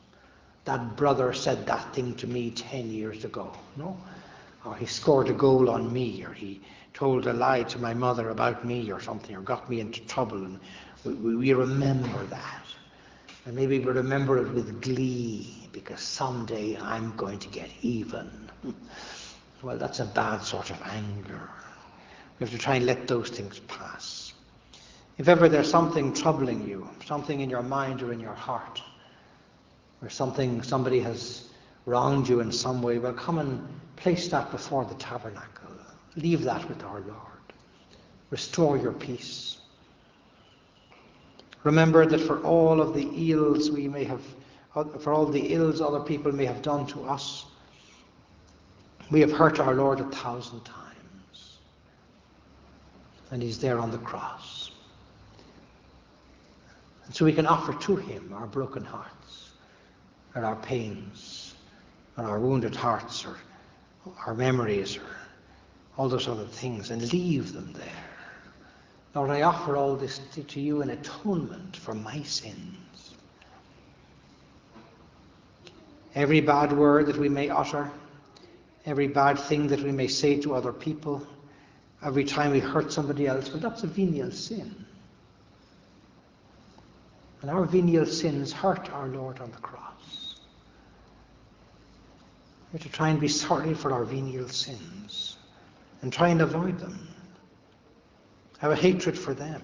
that 0.65 0.97
brother 0.97 1.33
said 1.33 1.67
that 1.67 1.95
thing 1.95 2.15
to 2.17 2.27
me 2.27 2.51
10 2.51 2.91
years 2.91 3.25
ago, 3.25 3.53
no? 3.77 3.97
Or 4.65 4.75
he 4.77 4.87
scored 4.87 5.29
a 5.29 5.35
goal 5.35 5.69
on 5.69 5.93
me, 5.93 6.25
or 6.25 6.33
he 6.33 6.61
told 6.95 7.27
a 7.27 7.33
lie 7.33 7.65
to 7.65 7.79
my 7.79 7.93
mother 7.93 8.31
about 8.31 8.65
me 8.65 8.91
or 8.91 9.01
something, 9.01 9.37
or 9.37 9.43
got 9.43 9.69
me 9.69 9.81
into 9.81 10.01
trouble. 10.07 10.39
And 10.39 10.59
we, 11.05 11.37
we 11.37 11.53
remember 11.53 12.25
that. 12.27 12.65
And 13.45 13.55
maybe 13.55 13.79
we 13.79 13.85
remember 13.85 14.39
it 14.39 14.55
with 14.55 14.81
glee, 14.81 15.69
because 15.73 16.01
someday 16.01 16.79
I'm 16.81 17.15
going 17.17 17.39
to 17.41 17.49
get 17.49 17.69
even. 17.83 18.31
well, 19.63 19.77
that's 19.77 20.01
a 20.01 20.07
bad 20.07 20.43
sort 20.43 20.71
of 20.71 20.81
anger. 20.83 21.51
We 22.39 22.45
have 22.45 22.51
to 22.53 22.59
try 22.59 22.77
and 22.77 22.87
let 22.87 23.07
those 23.07 23.29
things 23.29 23.61
pass. 23.69 24.33
If 25.19 25.29
ever 25.29 25.49
there's 25.49 25.71
something 25.71 26.15
troubling 26.15 26.67
you, 26.67 26.89
something 27.05 27.41
in 27.41 27.51
your 27.51 27.63
mind 27.63 28.03
or 28.03 28.13
in 28.13 28.19
your 28.19 28.35
heart, 28.35 28.83
or 30.05 30.11
something, 30.11 30.63
somebody 30.63 31.01
has 31.01 31.49
wronged 31.87 32.29
you 32.29 32.41
in 32.41 32.53
some 32.53 32.83
way, 32.83 32.99
well, 32.99 33.13
come 33.13 33.39
and 33.39 33.67
place 33.97 34.29
that 34.29 34.51
before 34.51 34.85
the 34.85 34.95
tabernacle. 34.95 35.71
Leave 36.17 36.43
that 36.43 36.69
with 36.69 36.83
our 36.85 37.01
Lord. 37.01 37.19
Restore 38.31 38.77
your 38.77 38.93
peace. 38.93 39.59
Remember 41.63 42.05
that 42.05 42.21
for 42.21 42.41
all 42.43 42.81
of 42.81 42.95
the 42.95 43.09
ills 43.31 43.71
we 43.71 43.89
may 43.89 44.05
have, 44.05 44.23
for 45.01 45.13
all 45.13 45.27
the 45.27 45.55
ills 45.55 45.81
other 45.81 46.01
people 46.01 46.33
may 46.33 46.45
have 46.45 46.61
done 46.63 46.87
to 46.89 47.05
us, 47.05 47.47
we 49.11 49.21
have 49.21 49.33
hurt 49.33 49.61
our 49.61 49.75
Lord 49.75 50.01
a 50.01 50.05
thousand 50.05 50.65
times. 50.65 51.59
And 53.31 53.43
He's 53.43 53.59
there 53.59 53.79
on 53.79 53.91
the 53.91 53.99
cross. 53.99 54.71
And 57.07 57.15
so 57.15 57.25
we 57.25 57.33
can 57.33 57.47
offer 57.47 57.73
to 57.73 57.97
Him 57.97 58.33
our 58.35 58.47
broken 58.47 58.85
hearts 58.85 59.24
or 60.35 60.45
our 60.45 60.57
pains, 60.57 61.55
or 62.17 62.25
our 62.25 62.41
wounded 62.41 62.75
hearts, 62.75 63.25
or 63.25 63.37
our 64.27 64.35
memories, 64.35 64.97
or 64.97 65.07
all 65.97 66.09
those 66.09 66.29
other 66.29 66.47
things, 66.47 66.91
and 66.91 67.13
leave 67.13 67.53
them 67.53 67.73
there. 67.73 68.05
Lord, 69.15 69.31
I 69.31 69.43
offer 69.43 69.77
all 69.77 69.95
this 69.95 70.21
to 70.35 70.61
you 70.61 70.83
in 70.83 70.91
atonement 70.91 71.77
for 71.77 71.95
my 71.95 72.23
sins. 72.23 73.15
Every 76.17 76.41
bad 76.41 76.73
word 76.73 77.07
that 77.07 77.17
we 77.17 77.29
may 77.29 77.49
utter, 77.49 77.91
every 78.87 79.09
bad 79.09 79.39
thing 79.39 79.69
that 79.69 79.81
we 79.81 79.93
may 79.93 80.09
say 80.09 80.41
to 80.41 80.55
other 80.55 80.73
people, 80.73 81.25
every 82.05 82.25
time 82.25 82.51
we 82.53 82.61
hurt 82.61 82.93
somebody 82.93 83.27
else, 83.27 83.51
well, 83.51 83.61
that's 83.61 83.85
a 83.85 83.87
venial 83.87 84.31
sin. 84.31 84.85
And 87.43 87.51
our 87.51 87.65
venial 87.65 88.07
sins 88.07 88.53
hurt 88.53 88.91
our 88.91 89.07
Lord 89.09 89.39
on 89.39 89.51
the 89.51 89.59
cross. 89.59 89.94
We're 92.75 92.81
to 92.81 92.89
try 92.89 93.11
and 93.11 93.21
be 93.21 93.29
sorry 93.29 93.73
for 93.73 93.93
our 93.93 94.05
venial 94.05 94.49
sins 94.49 95.37
and 96.03 96.13
try 96.13 96.31
and 96.31 96.41
avoid 96.41 96.77
them. 96.81 97.07
have 98.59 98.73
a 98.73 98.77
hatred 98.77 99.17
for 99.17 99.33
them. 99.33 99.63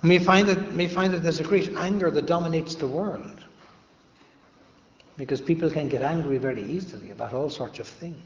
And 0.00 0.08
we 0.08 0.18
find 0.18 0.48
that, 0.48 0.72
we 0.72 0.88
find 0.88 1.12
that 1.12 1.22
there's 1.22 1.40
a 1.40 1.44
great 1.44 1.76
anger 1.76 2.10
that 2.10 2.24
dominates 2.24 2.74
the 2.74 2.86
world. 2.86 3.44
Because 5.18 5.42
people 5.42 5.68
can 5.68 5.90
get 5.90 6.00
angry 6.00 6.38
very 6.38 6.62
easily 6.62 7.10
about 7.10 7.34
all 7.34 7.50
sorts 7.50 7.78
of 7.78 7.86
things. 7.86 8.16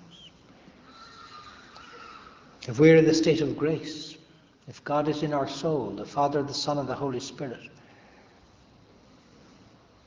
If 2.68 2.78
we're 2.78 2.98
in 2.98 3.04
the 3.04 3.14
state 3.14 3.40
of 3.40 3.58
grace, 3.58 4.16
if 4.68 4.82
God 4.84 5.08
is 5.08 5.24
in 5.24 5.32
our 5.32 5.48
soul, 5.48 5.90
the 5.90 6.06
Father, 6.06 6.44
the 6.44 6.54
Son, 6.54 6.78
and 6.78 6.88
the 6.88 6.94
Holy 6.94 7.18
Spirit, 7.18 7.68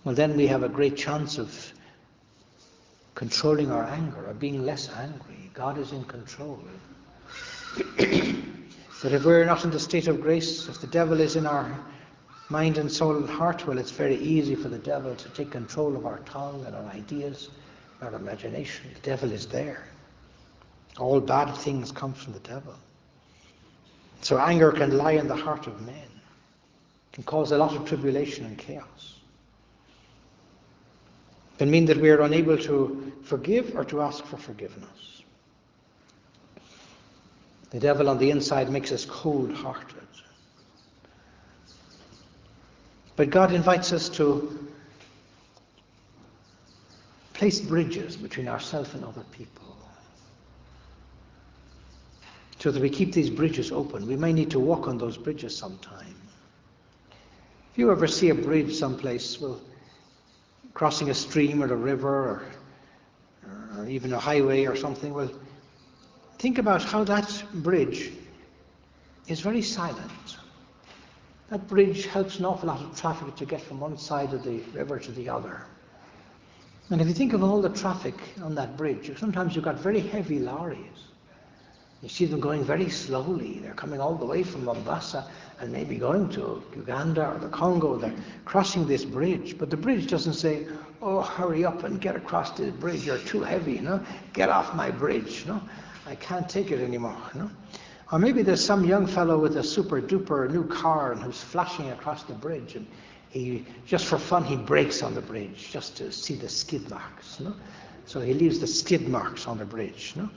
well, 0.06 0.16
then 0.16 0.38
we 0.38 0.48
have 0.48 0.64
a 0.64 0.70
great 0.70 0.96
chance 0.96 1.38
of 1.38 1.74
controlling 3.20 3.70
our 3.70 3.84
anger 3.84 4.30
or 4.30 4.34
being 4.34 4.66
less 4.66 4.88
angry. 4.96 5.52
God 5.54 5.78
is 5.78 5.92
in 5.92 6.06
control. 6.06 6.58
but 7.98 9.12
if 9.12 9.26
we're 9.26 9.44
not 9.44 9.66
in 9.66 9.72
the 9.72 9.80
state 9.80 10.08
of 10.08 10.22
grace, 10.22 10.70
if 10.70 10.80
the 10.80 10.88
devil 10.88 11.20
is 11.20 11.36
in 11.36 11.46
our 11.46 11.78
mind 12.48 12.78
and 12.78 12.90
soul 12.90 13.18
and 13.18 13.30
heart, 13.30 13.68
well, 13.68 13.78
it's 13.78 13.92
very 13.92 14.16
easy 14.16 14.56
for 14.56 14.70
the 14.70 14.78
devil 14.78 15.14
to 15.18 15.30
take 15.32 15.52
control 15.52 15.98
of 15.98 16.06
our 16.06 16.20
tongue 16.20 16.64
and 16.66 16.74
our 16.74 16.86
ideas, 16.94 17.50
our 18.02 18.14
imagination. 18.14 18.90
The 18.94 19.02
devil 19.02 19.34
is 19.34 19.46
there. 19.48 19.84
All 20.98 21.20
bad 21.20 21.54
things 21.58 21.92
come 21.92 22.14
from 22.14 22.32
the 22.32 22.40
devil. 22.40 22.74
So 24.22 24.40
anger 24.40 24.72
can 24.72 24.98
lie 24.98 25.18
in 25.24 25.28
the 25.28 25.36
heart 25.36 25.68
of 25.68 25.82
men, 25.82 26.10
can 27.12 27.26
cause 27.26 27.52
a 27.52 27.58
lot 27.58 27.76
of 27.76 27.84
tribulation 27.84 28.46
and 28.46 28.58
chaos. 28.58 29.19
Can 31.60 31.70
mean 31.70 31.86
that 31.88 31.98
we 31.98 32.10
are 32.10 32.22
unable 32.22 32.58
to 32.58 33.12
forgive 33.22 33.76
or 33.76 33.84
to 33.84 34.02
ask 34.02 34.24
for 34.24 34.38
forgiveness. 34.38 35.24
The 37.72 37.82
devil 37.82 38.08
on 38.08 38.18
the 38.18 38.32
inside 38.32 38.72
makes 38.72 38.94
us 38.94 39.04
cold 39.04 39.54
hearted. 39.54 40.08
But 43.18 43.30
God 43.30 43.54
invites 43.54 43.92
us 43.92 44.08
to 44.10 44.70
place 47.34 47.60
bridges 47.60 48.16
between 48.16 48.48
ourselves 48.48 48.94
and 48.94 49.04
other 49.04 49.26
people 49.34 49.76
so 52.60 52.72
that 52.72 52.82
we 52.82 52.90
keep 52.90 53.12
these 53.12 53.30
bridges 53.30 53.70
open. 53.74 54.08
We 54.08 54.16
may 54.16 54.32
need 54.32 54.50
to 54.52 54.60
walk 54.62 54.88
on 54.88 54.98
those 54.98 55.18
bridges 55.18 55.58
sometime. 55.58 56.16
If 57.74 57.78
you 57.78 57.92
ever 57.92 58.08
see 58.08 58.30
a 58.30 58.36
bridge 58.36 58.74
someplace, 58.76 59.42
well, 59.42 59.60
crossing 60.80 61.10
a 61.10 61.14
stream 61.14 61.62
or 61.62 61.66
a 61.74 61.76
river 61.76 62.08
or, 62.08 62.44
or 63.78 63.86
even 63.86 64.14
a 64.14 64.18
highway 64.18 64.66
or 64.66 64.78
something, 64.78 65.14
well, 65.14 65.30
think 66.38 66.58
about 66.58 66.82
how 66.82 67.04
that 67.04 67.44
bridge 67.56 68.14
is 69.28 69.42
very 69.42 69.62
silent. 69.62 70.38
That 71.50 71.68
bridge 71.68 72.06
helps 72.06 72.40
an 72.40 72.46
awful 72.46 72.68
lot 72.68 72.80
of 72.80 72.98
traffic 72.98 73.36
to 73.36 73.46
get 73.46 73.60
from 73.60 73.82
one 73.82 73.98
side 73.98 74.34
of 74.34 74.46
the 74.46 74.60
river 74.74 74.98
to 75.00 75.12
the 75.12 75.28
other. 75.28 75.64
And 76.92 77.02
if 77.02 77.08
you 77.10 77.14
think 77.14 77.34
of 77.34 77.44
all 77.44 77.62
the 77.62 77.76
traffic 77.84 78.16
on 78.42 78.56
that 78.56 78.78
bridge, 78.78 79.12
sometimes 79.20 79.56
you've 79.58 79.66
got 79.66 79.76
very 79.76 80.00
heavy 80.00 80.40
lorries 80.40 81.10
you 82.02 82.08
see 82.08 82.26
them 82.26 82.40
going 82.40 82.64
very 82.64 82.90
slowly. 82.90 83.60
They're 83.60 83.74
coming 83.74 84.00
all 84.00 84.16
the 84.16 84.26
way 84.26 84.44
from 84.44 84.66
Mombasa 84.66 85.30
and 85.60 85.72
maybe 85.72 85.98
going 85.98 86.30
to 86.30 86.64
Uganda 86.76 87.34
or 87.34 87.40
the 87.40 87.50
Congo. 87.50 87.98
They're 87.98 88.16
crossing 88.46 88.88
this 88.88 89.04
bridge. 89.04 89.58
But 89.58 89.70
the 89.70 89.78
bridge 89.78 90.08
doesn't 90.08 90.36
say, 90.36 90.68
oh, 91.02 91.22
hurry 91.22 91.66
up 91.66 91.84
and 91.84 92.00
get 92.00 92.16
across 92.16 92.52
this 92.52 92.72
bridge. 92.72 93.06
You're 93.06 93.18
too 93.18 93.42
heavy, 93.42 93.74
you 93.74 93.82
know. 93.82 94.04
Get 94.32 94.48
off 94.48 94.74
my 94.74 94.90
bridge, 94.90 95.42
you 95.42 95.54
know. 95.54 95.62
I 96.08 96.16
can't 96.16 96.48
take 96.48 96.72
it 96.72 96.80
anymore, 96.80 97.18
you 97.34 97.42
know. 97.42 97.52
Or 98.12 98.18
maybe 98.20 98.44
there's 98.44 98.64
some 98.64 98.86
young 98.86 99.06
fellow 99.06 99.38
with 99.38 99.58
a 99.58 99.64
super 99.64 100.02
duper 100.02 100.50
new 100.50 100.66
car 100.68 101.12
and 101.12 101.22
who's 101.22 101.42
flashing 101.42 101.92
across 101.92 102.24
the 102.24 102.34
bridge 102.34 102.76
and 102.76 102.88
he, 103.30 103.66
just 103.86 104.06
for 104.06 104.18
fun, 104.18 104.44
he 104.44 104.56
brakes 104.56 105.04
on 105.04 105.14
the 105.14 105.22
bridge 105.22 105.70
just 105.72 105.96
to 105.98 106.12
see 106.12 106.34
the 106.34 106.50
skid 106.50 106.90
marks, 106.90 107.40
you 107.40 107.46
know. 107.46 107.56
So 108.06 108.22
he 108.22 108.34
leaves 108.34 108.60
the 108.60 108.66
skid 108.66 109.08
marks 109.08 109.48
on 109.48 109.60
the 109.60 109.66
bridge, 109.66 110.14
you 110.16 110.24
know. 110.24 110.30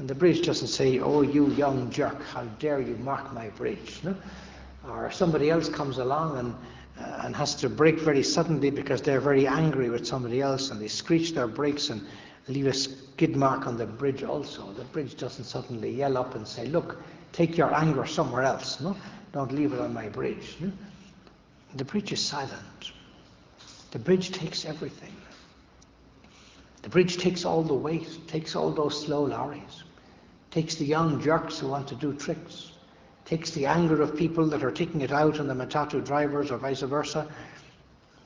And 0.00 0.08
the 0.08 0.14
bridge 0.14 0.46
doesn't 0.46 0.68
say, 0.68 0.98
oh, 0.98 1.20
you 1.20 1.50
young 1.50 1.90
jerk, 1.90 2.22
how 2.22 2.44
dare 2.58 2.80
you 2.80 2.96
mark 2.96 3.34
my 3.34 3.50
bridge. 3.50 4.00
No? 4.02 4.16
Or 4.88 5.10
somebody 5.10 5.50
else 5.50 5.68
comes 5.68 5.98
along 5.98 6.38
and, 6.38 6.54
uh, 6.98 7.26
and 7.26 7.36
has 7.36 7.54
to 7.56 7.68
brake 7.68 8.00
very 8.00 8.22
suddenly 8.22 8.70
because 8.70 9.02
they're 9.02 9.20
very 9.20 9.46
angry 9.46 9.90
with 9.90 10.06
somebody 10.06 10.40
else 10.40 10.70
and 10.70 10.80
they 10.80 10.88
screech 10.88 11.34
their 11.34 11.46
brakes 11.46 11.90
and 11.90 12.00
leave 12.48 12.66
a 12.66 12.72
skid 12.72 13.36
mark 13.36 13.66
on 13.66 13.76
the 13.76 13.84
bridge 13.84 14.22
also. 14.22 14.72
The 14.72 14.84
bridge 14.84 15.18
doesn't 15.18 15.44
suddenly 15.44 15.90
yell 15.90 16.16
up 16.16 16.34
and 16.34 16.48
say, 16.48 16.64
look, 16.64 17.02
take 17.32 17.58
your 17.58 17.74
anger 17.74 18.06
somewhere 18.06 18.42
else. 18.42 18.80
No? 18.80 18.96
Don't 19.34 19.52
leave 19.52 19.74
it 19.74 19.80
on 19.80 19.92
my 19.92 20.08
bridge. 20.08 20.56
No? 20.60 20.72
The 21.74 21.84
bridge 21.84 22.10
is 22.10 22.22
silent. 22.22 22.92
The 23.90 23.98
bridge 23.98 24.32
takes 24.32 24.64
everything. 24.64 25.14
The 26.80 26.88
bridge 26.88 27.18
takes 27.18 27.44
all 27.44 27.62
the 27.62 27.74
weight, 27.74 28.08
takes 28.26 28.56
all 28.56 28.70
those 28.70 29.04
slow 29.04 29.26
lorries 29.26 29.84
takes 30.50 30.74
the 30.74 30.84
young 30.84 31.20
jerks 31.22 31.58
who 31.58 31.68
want 31.68 31.86
to 31.88 31.94
do 31.94 32.12
tricks, 32.14 32.72
takes 33.24 33.50
the 33.50 33.66
anger 33.66 34.02
of 34.02 34.16
people 34.16 34.46
that 34.46 34.64
are 34.64 34.72
taking 34.72 35.00
it 35.00 35.12
out 35.12 35.38
on 35.38 35.46
the 35.46 35.54
matatu 35.54 36.04
drivers 36.04 36.50
or 36.50 36.58
vice 36.58 36.80
versa. 36.80 37.28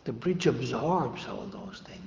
The 0.04 0.12
bridge 0.12 0.46
absorbs 0.46 1.26
all 1.28 1.46
those 1.46 1.82
things. 1.84 2.00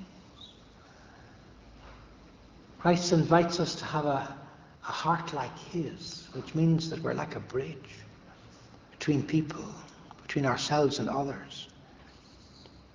Christ 2.79 3.11
invites 3.11 3.59
us 3.59 3.75
to 3.75 3.85
have 3.85 4.05
a, 4.05 4.35
a 4.83 4.91
heart 4.91 5.33
like 5.33 5.57
His, 5.71 6.27
which 6.33 6.55
means 6.55 6.89
that 6.89 7.01
we're 7.01 7.13
like 7.13 7.35
a 7.35 7.39
bridge 7.39 7.95
between 8.91 9.23
people, 9.23 9.65
between 10.21 10.45
ourselves 10.45 10.99
and 10.99 11.09
others, 11.09 11.67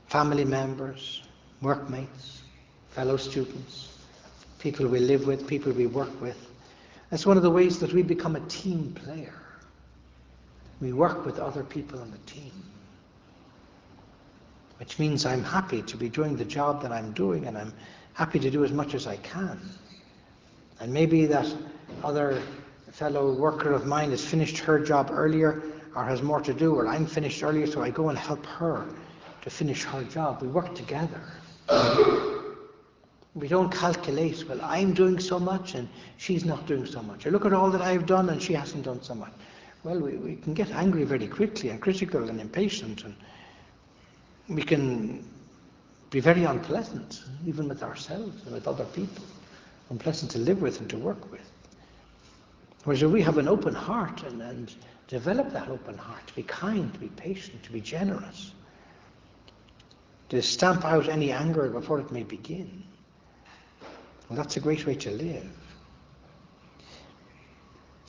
family 0.06 0.44
members, 0.44 1.22
workmates, 1.60 2.42
fellow 2.90 3.16
students, 3.16 3.98
people 4.58 4.86
we 4.86 4.98
live 4.98 5.26
with, 5.26 5.46
people 5.46 5.72
we 5.72 5.86
work 5.86 6.20
with. 6.20 6.51
That's 7.12 7.26
one 7.26 7.36
of 7.36 7.42
the 7.42 7.50
ways 7.50 7.78
that 7.80 7.92
we 7.92 8.02
become 8.02 8.36
a 8.36 8.40
team 8.48 8.94
player. 8.94 9.34
We 10.80 10.94
work 10.94 11.26
with 11.26 11.38
other 11.38 11.62
people 11.62 12.00
on 12.00 12.10
the 12.10 12.16
team. 12.20 12.50
Which 14.78 14.98
means 14.98 15.26
I'm 15.26 15.44
happy 15.44 15.82
to 15.82 15.96
be 15.98 16.08
doing 16.08 16.36
the 16.36 16.46
job 16.46 16.80
that 16.80 16.90
I'm 16.90 17.12
doing 17.12 17.44
and 17.44 17.58
I'm 17.58 17.74
happy 18.14 18.38
to 18.38 18.50
do 18.50 18.64
as 18.64 18.72
much 18.72 18.94
as 18.94 19.06
I 19.06 19.18
can. 19.18 19.60
And 20.80 20.90
maybe 20.90 21.26
that 21.26 21.54
other 22.02 22.40
fellow 22.92 23.34
worker 23.34 23.72
of 23.72 23.84
mine 23.84 24.08
has 24.12 24.24
finished 24.24 24.56
her 24.60 24.80
job 24.80 25.10
earlier 25.12 25.62
or 25.94 26.04
has 26.04 26.22
more 26.22 26.40
to 26.40 26.54
do, 26.54 26.74
or 26.74 26.88
I'm 26.88 27.04
finished 27.04 27.42
earlier, 27.42 27.66
so 27.66 27.82
I 27.82 27.90
go 27.90 28.08
and 28.08 28.16
help 28.16 28.46
her 28.46 28.86
to 29.42 29.50
finish 29.50 29.84
her 29.84 30.02
job. 30.04 30.40
We 30.40 30.48
work 30.48 30.74
together. 30.74 31.20
We 33.34 33.48
don't 33.48 33.72
calculate, 33.72 34.46
well, 34.46 34.60
I'm 34.62 34.92
doing 34.92 35.18
so 35.18 35.38
much 35.38 35.74
and 35.74 35.88
she's 36.18 36.44
not 36.44 36.66
doing 36.66 36.84
so 36.84 37.02
much. 37.02 37.26
Or 37.26 37.30
look 37.30 37.46
at 37.46 37.52
all 37.54 37.70
that 37.70 37.80
I've 37.80 38.04
done 38.04 38.28
and 38.28 38.42
she 38.42 38.52
hasn't 38.52 38.84
done 38.84 39.02
so 39.02 39.14
much. 39.14 39.32
Well, 39.84 39.98
we, 39.98 40.16
we 40.16 40.36
can 40.36 40.52
get 40.52 40.70
angry 40.70 41.04
very 41.04 41.26
quickly 41.26 41.70
and 41.70 41.80
critical 41.80 42.28
and 42.28 42.40
impatient 42.40 43.04
and 43.04 43.16
we 44.48 44.62
can 44.62 45.24
be 46.10 46.20
very 46.20 46.44
unpleasant, 46.44 47.22
even 47.46 47.68
with 47.68 47.82
ourselves 47.82 48.44
and 48.44 48.52
with 48.52 48.68
other 48.68 48.84
people. 48.84 49.24
Unpleasant 49.88 50.30
to 50.32 50.38
live 50.38 50.60
with 50.60 50.80
and 50.80 50.90
to 50.90 50.98
work 50.98 51.30
with. 51.32 51.50
Whereas 52.84 53.02
if 53.02 53.10
we 53.10 53.22
have 53.22 53.38
an 53.38 53.48
open 53.48 53.74
heart 53.74 54.22
and, 54.24 54.42
and 54.42 54.74
develop 55.08 55.52
that 55.52 55.68
open 55.68 55.96
heart, 55.96 56.26
to 56.26 56.34
be 56.34 56.42
kind, 56.42 56.92
to 56.92 57.00
be 57.00 57.08
patient, 57.08 57.62
to 57.62 57.72
be 57.72 57.80
generous, 57.80 58.52
to 60.28 60.42
stamp 60.42 60.84
out 60.84 61.08
any 61.08 61.32
anger 61.32 61.68
before 61.68 62.00
it 62.00 62.10
may 62.12 62.24
begin, 62.24 62.82
and 64.32 64.38
that's 64.38 64.56
a 64.56 64.60
great 64.60 64.86
way 64.86 64.94
to 64.94 65.10
live. 65.10 65.46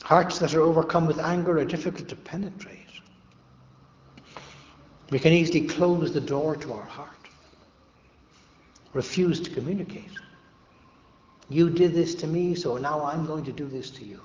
Hearts 0.04 0.38
that 0.38 0.54
are 0.54 0.62
overcome 0.62 1.06
with 1.06 1.18
anger 1.18 1.58
are 1.58 1.66
difficult 1.66 2.08
to 2.08 2.16
penetrate. 2.16 2.78
We 5.10 5.18
can 5.18 5.34
easily 5.34 5.66
close 5.66 6.14
the 6.14 6.22
door 6.22 6.56
to 6.56 6.72
our 6.72 6.82
heart, 6.82 7.28
refuse 8.94 9.38
to 9.40 9.50
communicate. 9.50 10.18
You 11.50 11.68
did 11.68 11.92
this 11.92 12.14
to 12.14 12.26
me, 12.26 12.54
so 12.54 12.78
now 12.78 13.04
I'm 13.04 13.26
going 13.26 13.44
to 13.44 13.52
do 13.52 13.66
this 13.66 13.90
to 13.90 14.04
you. 14.06 14.22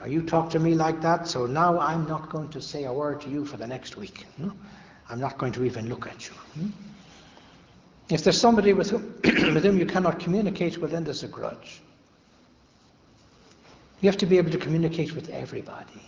Or 0.00 0.08
you 0.08 0.20
talk 0.20 0.50
to 0.50 0.58
me 0.58 0.74
like 0.74 1.00
that, 1.02 1.28
so 1.28 1.46
now 1.46 1.78
I'm 1.78 2.08
not 2.08 2.28
going 2.28 2.48
to 2.48 2.60
say 2.60 2.86
a 2.86 2.92
word 2.92 3.20
to 3.20 3.30
you 3.30 3.44
for 3.44 3.56
the 3.56 3.68
next 3.68 3.96
week. 3.96 4.26
Hmm? 4.36 4.50
I'm 5.08 5.20
not 5.20 5.38
going 5.38 5.52
to 5.52 5.62
even 5.62 5.88
look 5.88 6.08
at 6.08 6.26
you. 6.26 6.34
Hmm? 6.34 6.70
If 8.10 8.24
there's 8.24 8.40
somebody 8.40 8.72
with 8.72 8.90
whom, 8.90 9.14
with 9.54 9.64
whom 9.64 9.78
you 9.78 9.86
cannot 9.86 10.18
communicate, 10.18 10.78
well, 10.78 10.90
then 10.90 11.04
there's 11.04 11.22
a 11.22 11.28
grudge. 11.28 11.80
You 14.00 14.08
have 14.08 14.16
to 14.18 14.26
be 14.26 14.38
able 14.38 14.50
to 14.50 14.58
communicate 14.58 15.14
with 15.14 15.28
everybody. 15.30 16.00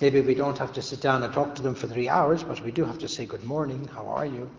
Maybe 0.00 0.20
we 0.20 0.34
don't 0.34 0.56
have 0.58 0.72
to 0.74 0.82
sit 0.82 1.00
down 1.00 1.22
and 1.22 1.32
talk 1.32 1.54
to 1.56 1.62
them 1.62 1.74
for 1.74 1.86
three 1.86 2.08
hours, 2.08 2.42
but 2.42 2.60
we 2.62 2.70
do 2.70 2.84
have 2.84 2.98
to 2.98 3.08
say, 3.08 3.26
Good 3.26 3.44
morning, 3.44 3.88
how 3.92 4.06
are 4.06 4.26
you? 4.26 4.50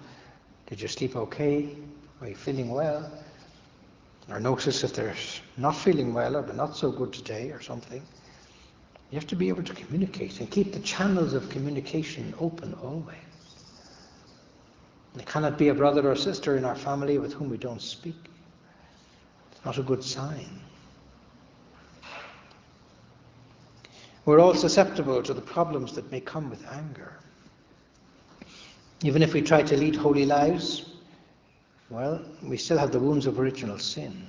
Did 0.68 0.82
you 0.82 0.88
sleep 0.88 1.16
okay? 1.16 1.76
Are 2.22 2.28
you 2.28 2.36
feeling 2.36 2.70
well? 2.70 3.12
Or 4.30 4.40
notice 4.40 4.84
if 4.84 4.94
they're 4.94 5.16
not 5.58 5.76
feeling 5.76 6.14
well 6.14 6.36
or 6.36 6.44
they're 6.44 6.54
not 6.54 6.76
so 6.78 6.92
good 6.92 7.12
today 7.12 7.52
or 7.52 7.62
something. 7.62 8.02
You 9.12 9.16
have 9.16 9.28
to 9.28 9.36
be 9.36 9.50
able 9.50 9.64
to 9.64 9.74
communicate 9.74 10.40
and 10.40 10.52
keep 10.52 10.72
the 10.72 10.80
channels 10.82 11.34
of 11.34 11.50
communication 11.50 12.34
open 12.40 12.76
always. 12.84 13.29
There 15.16 15.26
cannot 15.26 15.58
be 15.58 15.70
a 15.70 15.74
brother 15.74 16.10
or 16.10 16.16
sister 16.16 16.58
in 16.58 16.66
our 16.66 16.76
family 16.76 17.18
with 17.18 17.34
whom 17.34 17.50
we 17.50 17.58
don't 17.58 17.82
speak. 17.82 18.16
It's 19.52 19.66
not 19.66 19.78
a 19.78 19.84
good 19.84 20.04
sign. 20.04 20.62
We're 24.26 24.40
all 24.40 24.54
susceptible 24.54 25.24
to 25.24 25.34
the 25.34 25.42
problems 25.42 25.94
that 25.94 26.12
may 26.12 26.22
come 26.22 26.50
with 26.50 26.66
anger. 26.72 27.14
Even 29.04 29.24
if 29.24 29.34
we 29.34 29.42
try 29.42 29.64
to 29.64 29.78
lead 29.78 29.96
holy 29.96 30.26
lives, 30.26 30.86
well, 31.90 32.22
we 32.44 32.58
still 32.58 32.78
have 32.78 32.92
the 32.92 33.00
wounds 33.00 33.26
of 33.26 33.40
original 33.40 33.80
sin. 33.80 34.28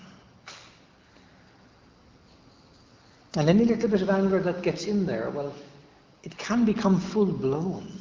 And 3.37 3.49
any 3.49 3.65
little 3.65 3.89
bit 3.89 4.03
of 4.03 4.11
anger 4.11 4.41
that 4.41 4.63
gets 4.63 4.87
in 4.87 5.07
there, 5.07 5.31
well, 5.31 5.55
it 6.23 6.37
can 6.39 6.65
become 6.65 6.99
full 6.99 7.27
blown. 7.27 8.00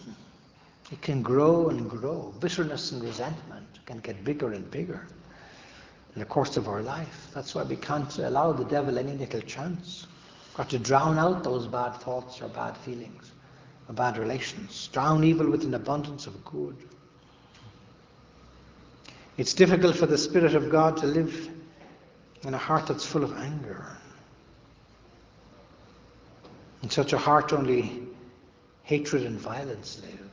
It 0.92 1.02
can 1.02 1.22
grow 1.22 1.70
and 1.70 1.90
grow. 1.90 2.34
Bitterness 2.40 2.92
and 2.92 3.04
resentment 3.04 3.68
can 3.86 4.00
get 4.00 4.24
bigger 4.24 4.54
and 4.54 4.70
bigger 4.72 5.08
in 6.16 6.20
the 6.20 6.26
course 6.26 6.58
of 6.58 6.68
our 6.68 6.82
life. 6.82 7.28
That's 7.34 7.54
why 7.54 7.64
we 7.64 7.76
can't 7.76 8.18
allow 8.18 8.52
the 8.52 8.66
devil 8.66 8.98
any 8.98 9.14
little 9.14 9.42
chance. 9.42 10.08
We've 10.48 10.58
got 10.58 10.70
to 10.70 10.80
drown 10.80 11.20
out 11.20 11.44
those 11.44 11.68
bad 11.68 11.92
thoughts 11.98 12.42
or 12.42 12.48
bad 12.50 12.76
feelings 12.78 13.32
or 13.88 13.94
bad 13.94 14.18
relations. 14.18 14.90
Drown 14.92 15.24
evil 15.24 15.50
with 15.50 15.64
an 15.64 15.76
abundance 15.76 16.26
of 16.26 16.44
good. 16.44 16.76
It's 19.38 19.54
difficult 19.54 19.96
for 19.96 20.08
the 20.08 20.18
Spirit 20.18 20.56
of 20.56 20.70
God 20.70 20.98
to 20.98 21.06
live 21.06 21.50
in 22.42 22.54
a 22.54 22.58
heart 22.58 22.88
that's 22.88 23.06
full 23.06 23.24
of 23.24 23.38
anger. 23.38 23.86
In 26.82 26.90
such 26.90 27.14
a 27.14 27.18
heart, 27.18 27.54
only 27.54 28.04
hatred 28.84 29.24
and 29.24 29.40
violence 29.40 30.02
live. 30.02 30.30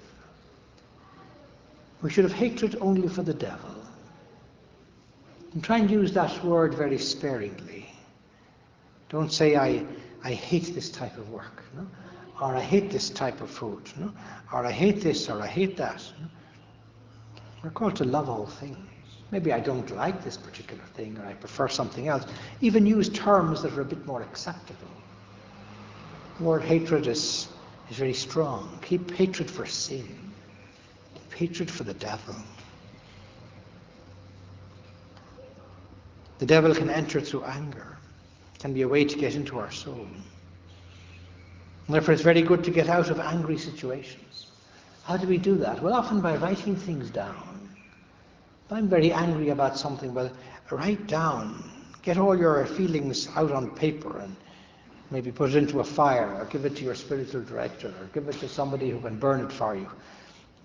We 2.03 2.11
should 2.11 2.25
have 2.25 2.33
hatred 2.33 2.77
only 2.81 3.09
for 3.09 3.23
the 3.23 3.35
devil. 3.35 3.75
And 5.53 5.65
try 5.65 5.79
and 5.79 5.91
use 5.91 6.13
that 6.13 6.45
word 6.45 6.75
very 6.75 6.99
sparingly. 6.99 7.87
Don't 9.09 9.33
say, 9.33 9.57
I, 9.57 9.87
I 10.23 10.33
hate 10.33 10.75
this 10.75 10.91
type 10.91 11.17
of 11.17 11.31
work, 11.31 11.65
no? 11.75 11.87
or 12.41 12.55
I 12.55 12.61
hate 12.61 12.91
this 12.91 13.09
type 13.09 13.41
of 13.41 13.49
food, 13.51 13.91
no? 13.99 14.13
or 14.53 14.67
I 14.67 14.73
hate 14.73 15.01
this, 15.01 15.31
or 15.31 15.41
I 15.41 15.47
hate 15.47 15.77
that. 15.79 16.03
No? 16.21 16.27
We're 17.63 17.71
called 17.71 17.97
to 17.97 18.05
love 18.05 18.29
all 18.29 18.47
things. 18.47 18.77
Maybe 19.31 19.53
I 19.53 19.61
don't 19.61 19.91
like 19.97 20.23
this 20.23 20.37
particular 20.37 20.85
thing, 20.95 21.19
or 21.19 21.27
I 21.27 21.33
prefer 21.33 21.69
something 21.69 22.09
else. 22.09 22.27
Even 22.61 22.87
use 22.87 23.09
terms 23.09 23.63
that 23.63 23.73
are 23.73 23.81
a 23.81 23.85
bit 23.85 24.05
more 24.07 24.23
acceptable. 24.23 24.91
The 26.37 26.45
word 26.45 26.63
hatred 26.63 27.07
is, 27.07 27.49
is 27.91 27.97
very 27.97 28.13
strong. 28.13 28.79
Keep 28.83 29.11
hatred 29.13 29.51
for 29.51 29.67
sin, 29.67 30.33
hatred 31.37 31.71
for 31.71 31.85
the 31.85 31.95
devil. 31.95 32.35
The 36.39 36.47
devil 36.47 36.75
can 36.75 36.91
enter 36.91 37.21
through 37.21 37.45
anger, 37.45 37.97
can 38.59 38.73
be 38.73 38.83
a 38.83 38.89
way 38.89 39.05
to 39.05 39.19
get 39.19 39.35
into 39.35 39.59
our 39.59 39.71
soul. 39.71 40.07
Therefore, 41.89 42.15
it's 42.15 42.23
very 42.23 42.43
good 42.43 42.65
to 42.65 42.71
get 42.71 42.89
out 42.89 43.11
of 43.11 43.21
angry 43.21 43.59
situations. 43.59 44.49
How 45.05 45.17
do 45.17 45.29
we 45.29 45.39
do 45.39 45.55
that? 45.57 45.83
Well, 45.83 45.95
often 45.95 46.21
by 46.21 46.37
writing 46.37 46.75
things 46.75 47.11
down. 47.11 47.69
If 48.67 48.73
I'm 48.73 48.89
very 48.89 49.13
angry 49.13 49.51
about 49.51 49.79
something, 49.79 50.13
well, 50.13 50.33
write 50.71 51.07
down, 51.07 51.63
get 52.03 52.19
all 52.19 52.37
your 52.37 52.67
feelings 52.67 53.29
out 53.37 53.53
on 53.53 53.71
paper 53.71 54.19
and 54.19 54.35
Maybe 55.11 55.31
put 55.31 55.51
it 55.51 55.57
into 55.57 55.81
a 55.81 55.85
fire 55.85 56.35
or 56.35 56.47
give 56.47 56.65
it 56.65 56.77
to 56.77 56.85
your 56.85 56.95
spiritual 56.95 57.43
director 57.43 57.89
or 57.89 58.07
give 58.13 58.29
it 58.29 58.39
to 58.41 58.49
somebody 58.49 58.91
who 58.91 59.01
can 59.01 59.19
burn 59.19 59.41
it 59.41 59.53
for 59.53 59.77
you. 59.77 59.89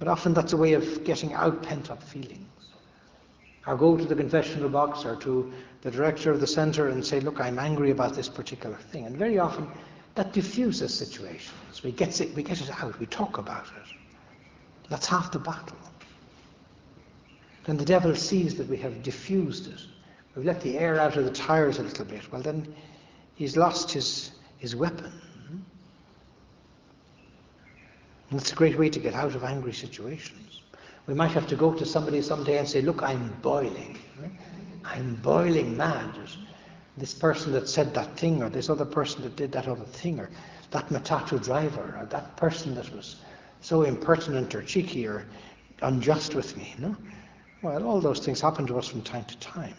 But 0.02 0.08
often 0.08 0.34
that's 0.34 0.52
a 0.52 0.58
way 0.58 0.74
of 0.74 1.04
getting 1.04 1.32
out 1.34 1.62
pent 1.62 1.92
up 1.92 2.02
feelings. 2.02 2.72
Or 3.68 3.78
go 3.78 3.96
to 3.96 4.04
the 4.04 4.16
confessional 4.16 4.68
box 4.68 5.06
or 5.06 5.16
to 5.18 5.54
the 5.82 5.92
director 5.92 6.32
of 6.32 6.40
the 6.40 6.48
centre 6.48 6.88
and 6.88 7.06
say, 7.06 7.20
Look, 7.20 7.40
I'm 7.40 7.60
angry 7.60 7.92
about 7.92 8.16
this 8.16 8.28
particular 8.28 8.78
thing. 8.78 9.06
And 9.06 9.16
very 9.16 9.38
often 9.38 9.68
that 10.16 10.34
diffuses 10.34 10.92
situations. 10.92 11.84
We 11.84 11.92
get 11.92 12.20
it, 12.20 12.34
we 12.34 12.42
get 12.42 12.62
it 12.62 12.72
out, 12.82 13.00
we 13.00 13.06
talk 13.06 13.38
about 13.38 13.66
it. 13.66 13.96
That's 14.90 15.06
half 15.06 15.32
the 15.32 15.38
battle. 15.38 15.78
Then 17.66 17.78
the 17.78 17.86
devil 17.86 18.16
sees 18.16 18.56
that 18.56 18.68
we 18.68 18.78
have 18.78 19.04
diffused 19.04 19.72
it. 19.72 19.82
We've 20.36 20.48
let 20.48 20.62
the 20.62 20.80
air 20.80 21.00
out 21.00 21.16
of 21.16 21.26
the 21.26 21.32
tires 21.32 21.78
a 21.78 21.84
little 21.84 22.06
bit. 22.06 22.32
Well, 22.32 22.42
then 22.42 22.74
he's 23.36 23.56
lost 23.56 23.92
his, 23.92 24.32
his 24.58 24.76
weapon. 24.76 25.14
And 28.32 28.39
it's 28.39 28.54
a 28.54 28.56
great 28.56 28.80
way 28.80 28.89
to 28.89 29.00
get 29.00 29.13
out 29.13 29.36
of 29.36 29.44
angry 29.44 29.74
situations. 29.74 30.62
We 31.06 31.13
might 31.13 31.32
have 31.32 31.48
to 31.48 31.56
go 31.58 31.74
to 31.74 31.86
somebody 31.86 32.22
someday 32.22 32.58
and 32.60 32.67
say, 32.67 32.82
Look, 32.82 33.04
I'm 33.04 33.30
boiling. 33.41 33.98
I'm 34.86 35.15
boiling 35.15 35.76
mad. 35.76 36.15
This 36.98 37.13
person 37.13 37.52
that 37.52 37.67
said 37.67 37.94
that 37.94 38.17
thing, 38.17 38.41
or 38.41 38.50
this 38.50 38.70
other 38.70 38.86
person 38.86 39.22
that 39.24 39.36
did 39.36 39.52
that 39.52 39.67
other 39.67 39.84
thing, 39.84 40.20
or 40.20 40.30
that 40.72 40.88
Matatu 40.88 41.44
driver, 41.44 41.98
or 42.00 42.06
that 42.06 42.38
person 42.38 42.74
that 42.76 42.89
was 42.96 43.17
so 43.60 43.84
impertinent 43.84 44.56
or 44.56 44.63
cheeky 44.63 45.06
or 45.06 45.26
unjust 45.82 46.34
with 46.34 46.56
me. 46.56 46.74
No? 46.78 46.96
Well, 47.62 47.86
all 47.86 48.00
those 48.00 48.20
things 48.20 48.39
happen 48.39 48.65
to 48.67 48.78
us 48.78 48.88
from 48.88 49.02
time 49.02 49.26
to 49.26 49.38
time. 49.39 49.76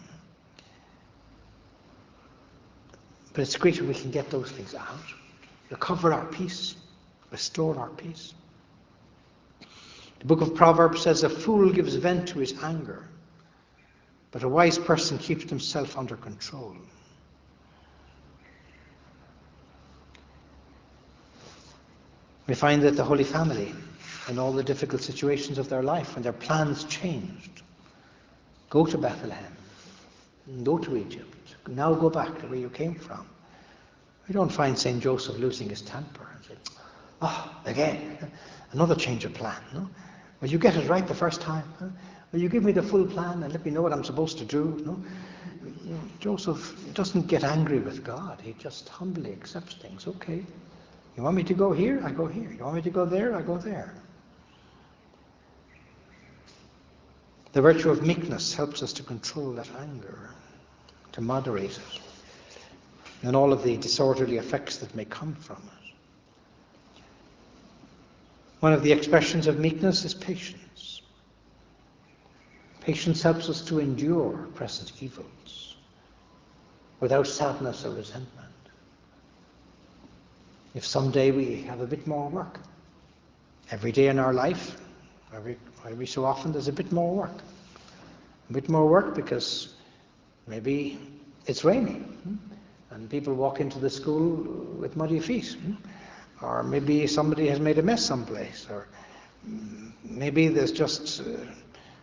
But 3.33 3.41
it's 3.41 3.57
great 3.57 3.79
when 3.79 3.87
we 3.87 3.95
can 3.95 4.11
get 4.11 4.29
those 4.29 4.51
things 4.51 4.75
out, 4.75 4.99
recover 5.71 6.13
our 6.13 6.25
peace, 6.25 6.75
restore 7.31 7.77
our 7.79 7.89
peace. 7.89 8.35
The 10.23 10.27
book 10.27 10.39
of 10.39 10.55
Proverbs 10.55 11.01
says, 11.01 11.23
A 11.23 11.29
fool 11.29 11.69
gives 11.69 11.95
vent 11.95 12.29
to 12.29 12.39
his 12.39 12.53
anger, 12.63 13.03
but 14.31 14.43
a 14.43 14.47
wise 14.47 14.77
person 14.77 15.17
keeps 15.17 15.49
himself 15.49 15.97
under 15.97 16.15
control. 16.15 16.77
We 22.47 22.53
find 22.53 22.81
that 22.83 22.95
the 22.95 23.03
Holy 23.03 23.25
Family, 23.25 23.73
in 24.29 24.39
all 24.39 24.53
the 24.53 24.63
difficult 24.63 25.01
situations 25.01 25.57
of 25.57 25.67
their 25.67 25.83
life, 25.83 26.15
when 26.15 26.23
their 26.23 26.31
plans 26.31 26.85
changed, 26.85 27.61
go 28.69 28.85
to 28.85 28.97
Bethlehem, 28.97 29.57
go 30.63 30.77
to 30.77 30.95
Egypt, 30.95 31.55
now 31.67 31.93
go 31.93 32.09
back 32.09 32.39
to 32.39 32.47
where 32.47 32.59
you 32.59 32.69
came 32.69 32.95
from. 32.95 33.27
We 34.29 34.33
don't 34.33 34.51
find 34.51 34.79
St. 34.79 35.03
Joseph 35.03 35.37
losing 35.37 35.67
his 35.67 35.81
temper 35.81 36.25
and 36.33 36.45
say, 36.45 36.53
oh, 37.21 37.61
again, 37.65 38.31
another 38.71 38.95
change 38.95 39.25
of 39.25 39.33
plan. 39.33 39.61
No? 39.73 39.89
You 40.43 40.59
get 40.59 40.75
it 40.75 40.89
right 40.89 41.07
the 41.07 41.15
first 41.15 41.41
time? 41.41 41.63
Huh? 41.79 41.87
You 42.33 42.49
give 42.49 42.63
me 42.63 42.71
the 42.71 42.83
full 42.83 43.05
plan 43.05 43.43
and 43.43 43.53
let 43.53 43.63
me 43.63 43.71
know 43.71 43.81
what 43.81 43.93
I'm 43.93 44.03
supposed 44.03 44.37
to 44.39 44.45
do? 44.45 44.81
No? 44.85 45.01
Joseph 46.19 46.75
doesn't 46.93 47.27
get 47.27 47.43
angry 47.43 47.79
with 47.79 48.03
God. 48.03 48.41
He 48.41 48.53
just 48.53 48.89
humbly 48.89 49.31
accepts 49.31 49.75
things. 49.75 50.07
Okay, 50.07 50.43
you 51.15 51.23
want 51.23 51.35
me 51.35 51.43
to 51.43 51.53
go 51.53 51.71
here? 51.71 52.01
I 52.03 52.11
go 52.11 52.25
here. 52.25 52.51
You 52.51 52.63
want 52.63 52.75
me 52.75 52.81
to 52.81 52.89
go 52.89 53.05
there? 53.05 53.35
I 53.35 53.41
go 53.41 53.57
there. 53.57 53.93
The 57.53 57.61
virtue 57.61 57.91
of 57.91 58.01
meekness 58.01 58.53
helps 58.53 58.81
us 58.81 58.93
to 58.93 59.03
control 59.03 59.53
that 59.53 59.69
anger 59.79 60.31
to 61.11 61.21
moderate 61.21 61.77
it, 61.77 62.01
and 63.21 63.35
all 63.35 63.53
of 63.53 63.63
the 63.63 63.77
disorderly 63.77 64.37
effects 64.37 64.77
that 64.77 64.95
may 64.95 65.05
come 65.05 65.35
from 65.35 65.57
it. 65.57 65.82
One 68.63 68.71
of 68.71 68.81
the 68.81 68.93
expressions 68.93 69.45
of 69.47 69.59
meekness 69.59 70.05
is 70.05 70.13
patience. 70.13 71.01
Patience 72.79 73.21
helps 73.21 73.49
us 73.49 73.61
to 73.65 73.81
endure 73.81 74.47
present 74.55 75.03
evils 75.03 75.75
without 77.01 77.27
sadness 77.27 77.83
or 77.83 77.89
resentment. 77.89 78.53
If 80.73 80.85
someday 80.85 81.31
we 81.31 81.63
have 81.63 81.81
a 81.81 81.85
bit 81.85 82.07
more 82.07 82.29
work, 82.29 82.57
every 83.69 83.91
day 83.91 84.07
in 84.07 84.17
our 84.17 84.33
life, 84.33 84.79
every, 85.35 85.57
every 85.85 86.07
so 86.07 86.23
often, 86.23 86.53
there's 86.53 86.69
a 86.69 86.71
bit 86.71 86.89
more 86.93 87.13
work. 87.13 87.37
A 88.49 88.53
bit 88.53 88.69
more 88.69 88.87
work 88.87 89.13
because 89.13 89.73
Maybe 90.47 90.99
it's 91.45 91.63
raining 91.65 92.03
hmm? 92.23 92.35
and 92.91 93.09
people 93.09 93.33
walk 93.33 93.59
into 93.59 93.79
the 93.79 93.89
school 93.89 94.35
with 94.79 94.95
muddy 94.95 95.19
feet. 95.19 95.57
Or 96.43 96.61
maybe 96.61 97.07
somebody 97.07 97.47
has 97.47 97.59
made 97.59 97.77
a 97.77 97.83
mess 97.83 98.05
someplace. 98.05 98.67
Or 98.69 98.87
maybe 100.03 100.49
there's 100.49 100.71
just 100.71 101.21
uh, 101.21 101.23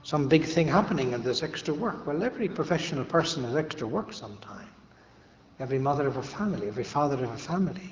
some 0.03 0.29
big 0.29 0.45
thing 0.45 0.67
happening 0.67 1.15
and 1.15 1.23
there's 1.23 1.43
extra 1.43 1.75
work. 1.75 2.07
Well, 2.07 2.23
every 2.23 2.49
professional 2.49 3.05
person 3.05 3.45
has 3.45 3.55
extra 3.55 3.87
work 3.87 4.13
sometime. 4.13 4.69
Every 5.59 5.79
mother 5.79 6.07
of 6.07 6.17
a 6.17 6.23
family, 6.23 6.69
every 6.69 6.85
father 6.85 7.23
of 7.23 7.31
a 7.31 7.37
family. 7.37 7.91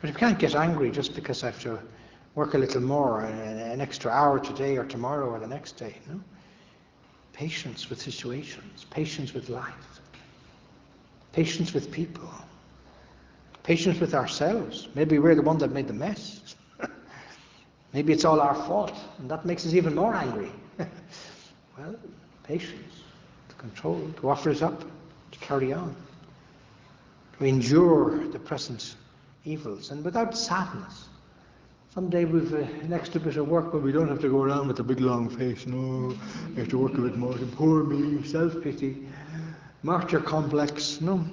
But 0.00 0.08
you 0.08 0.16
can't 0.16 0.38
get 0.38 0.54
angry 0.54 0.90
just 0.90 1.14
because 1.14 1.42
I 1.42 1.46
have 1.46 1.60
to 1.62 1.78
work 2.34 2.54
a 2.54 2.58
little 2.58 2.80
more, 2.80 3.20
an 3.20 3.80
extra 3.82 4.10
hour 4.10 4.38
today 4.38 4.78
or 4.78 4.84
tomorrow 4.84 5.28
or 5.28 5.38
the 5.38 5.46
next 5.46 5.72
day. 5.72 5.94
No? 6.08 6.18
Patience 7.34 7.90
with 7.90 8.00
situations, 8.00 8.86
patience 8.90 9.34
with 9.34 9.50
life, 9.50 10.00
patience 11.32 11.74
with 11.74 11.90
people. 11.90 12.30
Patience 13.62 14.00
with 14.00 14.14
ourselves. 14.14 14.88
Maybe 14.94 15.18
we're 15.18 15.34
the 15.34 15.42
one 15.42 15.58
that 15.58 15.72
made 15.72 15.86
the 15.86 15.94
mess. 15.94 16.54
Maybe 17.92 18.12
it's 18.12 18.24
all 18.24 18.40
our 18.40 18.54
fault, 18.54 18.96
and 19.18 19.30
that 19.30 19.44
makes 19.44 19.66
us 19.66 19.74
even 19.74 19.94
more 19.94 20.14
angry. 20.14 20.50
well, 21.78 21.94
patience, 22.44 23.02
to 23.48 23.54
control, 23.56 24.10
to 24.20 24.30
offer 24.30 24.50
us 24.50 24.62
up, 24.62 24.80
to 24.80 25.38
carry 25.40 25.72
on, 25.72 25.94
to 27.38 27.44
endure 27.44 28.26
the 28.28 28.38
present 28.38 28.96
evils, 29.44 29.90
and 29.90 30.04
without 30.04 30.36
sadness. 30.36 31.08
Someday 31.92 32.24
we've 32.24 32.54
uh, 32.54 32.58
an 32.58 32.92
extra 32.92 33.20
bit 33.20 33.36
of 33.36 33.48
work, 33.48 33.72
but 33.72 33.82
we 33.82 33.90
don't 33.90 34.08
have 34.08 34.20
to 34.20 34.28
go 34.30 34.42
around 34.42 34.68
with 34.68 34.78
a 34.78 34.82
big 34.84 35.00
long 35.00 35.28
face. 35.28 35.66
No, 35.66 36.16
we 36.50 36.54
have 36.56 36.68
to 36.68 36.78
work 36.78 36.94
a 36.94 37.00
bit 37.00 37.16
more. 37.16 37.34
Poor 37.56 37.82
me, 37.82 38.22
self-pity, 38.22 39.08
martyr 39.82 40.20
complex. 40.20 41.00
No, 41.00 41.24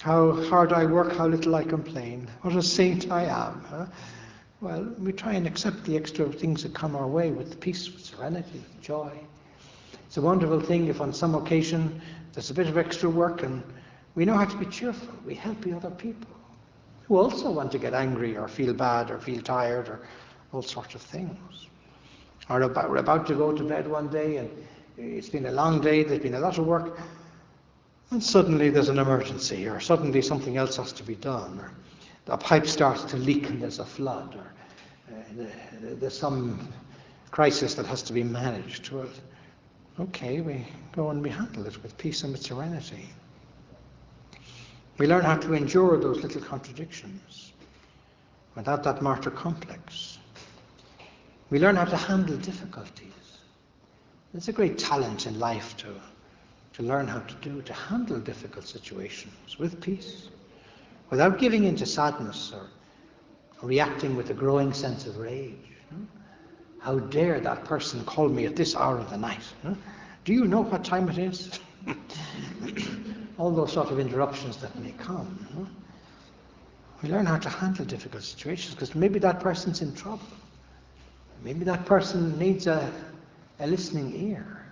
how 0.00 0.32
hard 0.44 0.72
I 0.72 0.86
work, 0.86 1.12
how 1.12 1.26
little 1.26 1.54
I 1.56 1.64
complain. 1.64 2.28
What 2.42 2.54
a 2.54 2.62
saint 2.62 3.10
I 3.10 3.24
am. 3.24 3.64
Huh? 3.68 3.86
Well, 4.60 4.84
we 4.98 5.12
try 5.12 5.34
and 5.34 5.46
accept 5.46 5.84
the 5.84 5.96
extra 5.96 6.30
things 6.32 6.62
that 6.62 6.74
come 6.74 6.96
our 6.96 7.06
way 7.06 7.30
with 7.30 7.60
peace, 7.60 7.90
with 7.90 8.04
serenity, 8.04 8.58
with 8.58 8.80
joy. 8.80 9.12
It's 10.06 10.16
a 10.16 10.22
wonderful 10.22 10.60
thing 10.60 10.86
if 10.86 11.00
on 11.00 11.12
some 11.12 11.34
occasion 11.34 12.00
there's 12.32 12.50
a 12.50 12.54
bit 12.54 12.68
of 12.68 12.78
extra 12.78 13.10
work 13.10 13.42
and 13.42 13.62
we 14.14 14.24
know 14.24 14.34
how 14.34 14.44
to 14.44 14.56
be 14.56 14.66
cheerful. 14.66 15.14
We 15.26 15.34
help 15.34 15.60
the 15.60 15.74
other 15.74 15.90
people 15.90 16.30
who 17.06 17.16
also 17.18 17.50
want 17.50 17.72
to 17.72 17.78
get 17.78 17.94
angry 17.94 18.36
or 18.36 18.48
feel 18.48 18.74
bad 18.74 19.10
or 19.10 19.18
feel 19.18 19.42
tired 19.42 19.88
or 19.88 20.00
all 20.52 20.62
sorts 20.62 20.94
of 20.94 21.02
things. 21.02 21.66
Or 22.48 22.62
about, 22.62 22.90
we're 22.90 22.96
about 22.96 23.26
to 23.28 23.34
go 23.34 23.52
to 23.52 23.64
bed 23.64 23.88
one 23.88 24.08
day 24.08 24.36
and 24.36 24.50
it's 24.96 25.28
been 25.28 25.46
a 25.46 25.52
long 25.52 25.80
day, 25.80 26.02
there's 26.04 26.22
been 26.22 26.34
a 26.34 26.40
lot 26.40 26.58
of 26.58 26.66
work, 26.66 26.98
and 28.10 28.22
suddenly 28.22 28.70
there's 28.70 28.88
an 28.88 28.98
emergency, 28.98 29.66
or 29.68 29.80
suddenly 29.80 30.22
something 30.22 30.56
else 30.56 30.76
has 30.76 30.92
to 30.92 31.02
be 31.02 31.14
done, 31.14 31.58
or 31.60 31.70
a 32.28 32.36
pipe 32.36 32.66
starts 32.66 33.04
to 33.04 33.16
leak 33.16 33.48
and 33.48 33.62
there's 33.62 33.78
a 33.78 33.84
flood, 33.84 34.34
or 34.34 34.52
uh, 35.14 35.44
there's 35.80 36.18
some 36.18 36.68
crisis 37.30 37.74
that 37.74 37.86
has 37.86 38.02
to 38.02 38.12
be 38.12 38.22
managed. 38.22 38.90
Well, 38.90 39.08
okay, 40.00 40.40
we 40.40 40.66
go 40.92 41.10
and 41.10 41.22
we 41.22 41.30
handle 41.30 41.66
it 41.66 41.82
with 41.82 41.96
peace 41.98 42.22
and 42.22 42.32
with 42.32 42.42
serenity. 42.42 43.08
We 44.98 45.06
learn 45.06 45.22
how 45.22 45.36
to 45.36 45.54
endure 45.54 45.98
those 45.98 46.22
little 46.22 46.42
contradictions 46.42 47.52
without 48.56 48.82
that 48.82 49.00
martyr 49.00 49.30
complex. 49.30 50.18
We 51.50 51.58
learn 51.58 51.76
how 51.76 51.84
to 51.84 51.96
handle 51.96 52.36
difficulties. 52.36 53.12
It's 54.34 54.48
a 54.48 54.52
great 54.52 54.76
talent 54.76 55.26
in 55.26 55.38
life 55.38 55.76
to, 55.78 55.94
to 56.78 56.84
learn 56.84 57.08
how 57.08 57.18
to 57.18 57.34
do, 57.36 57.60
to 57.62 57.72
handle 57.72 58.20
difficult 58.20 58.66
situations 58.66 59.58
with 59.58 59.80
peace, 59.80 60.28
without 61.10 61.38
giving 61.38 61.64
in 61.64 61.74
to 61.74 61.84
sadness 61.84 62.52
or, 62.54 62.68
reacting 63.66 64.14
with 64.14 64.30
a 64.30 64.34
growing 64.34 64.72
sense 64.72 65.04
of 65.04 65.16
rage. 65.16 65.56
Hmm? 65.90 66.04
How 66.78 67.00
dare 67.00 67.40
that 67.40 67.64
person 67.64 68.04
call 68.04 68.28
me 68.28 68.46
at 68.46 68.54
this 68.54 68.76
hour 68.76 68.98
of 68.98 69.10
the 69.10 69.16
night? 69.16 69.42
Hmm? 69.62 69.72
Do 70.24 70.32
you 70.32 70.44
know 70.44 70.60
what 70.60 70.84
time 70.84 71.08
it 71.08 71.18
is? 71.18 71.58
all 73.38 73.50
those 73.50 73.72
sort 73.72 73.90
of 73.90 73.98
interruptions 73.98 74.58
that 74.58 74.78
may 74.78 74.92
come. 74.92 75.44
Know? 75.56 75.66
We 77.02 77.08
learn 77.08 77.26
how 77.26 77.38
to 77.38 77.48
handle 77.48 77.84
difficult 77.84 78.22
situations 78.22 78.74
because 78.74 78.94
maybe 78.94 79.18
that 79.18 79.40
person's 79.40 79.82
in 79.82 79.92
trouble. 79.96 80.28
Maybe 81.42 81.64
that 81.64 81.84
person 81.86 82.38
needs 82.38 82.68
a, 82.68 82.92
a 83.58 83.66
listening 83.66 84.14
ear. 84.30 84.67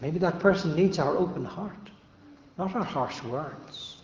Maybe 0.00 0.18
that 0.18 0.40
person 0.40 0.74
needs 0.76 0.98
our 0.98 1.16
open 1.16 1.44
heart, 1.44 1.90
not 2.58 2.74
our 2.74 2.84
harsh 2.84 3.22
words. 3.22 3.98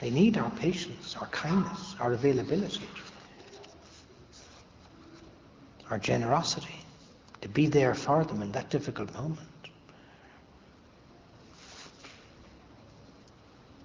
They 0.00 0.10
need 0.10 0.36
our 0.36 0.50
patience, 0.50 1.16
our 1.20 1.28
kindness, 1.28 1.94
our 2.00 2.12
availability, 2.12 2.88
our 5.90 5.98
generosity 5.98 6.82
to 7.40 7.48
be 7.48 7.66
there 7.66 7.94
for 7.94 8.24
them 8.24 8.42
in 8.42 8.52
that 8.52 8.70
difficult 8.70 9.12
moment. 9.14 9.40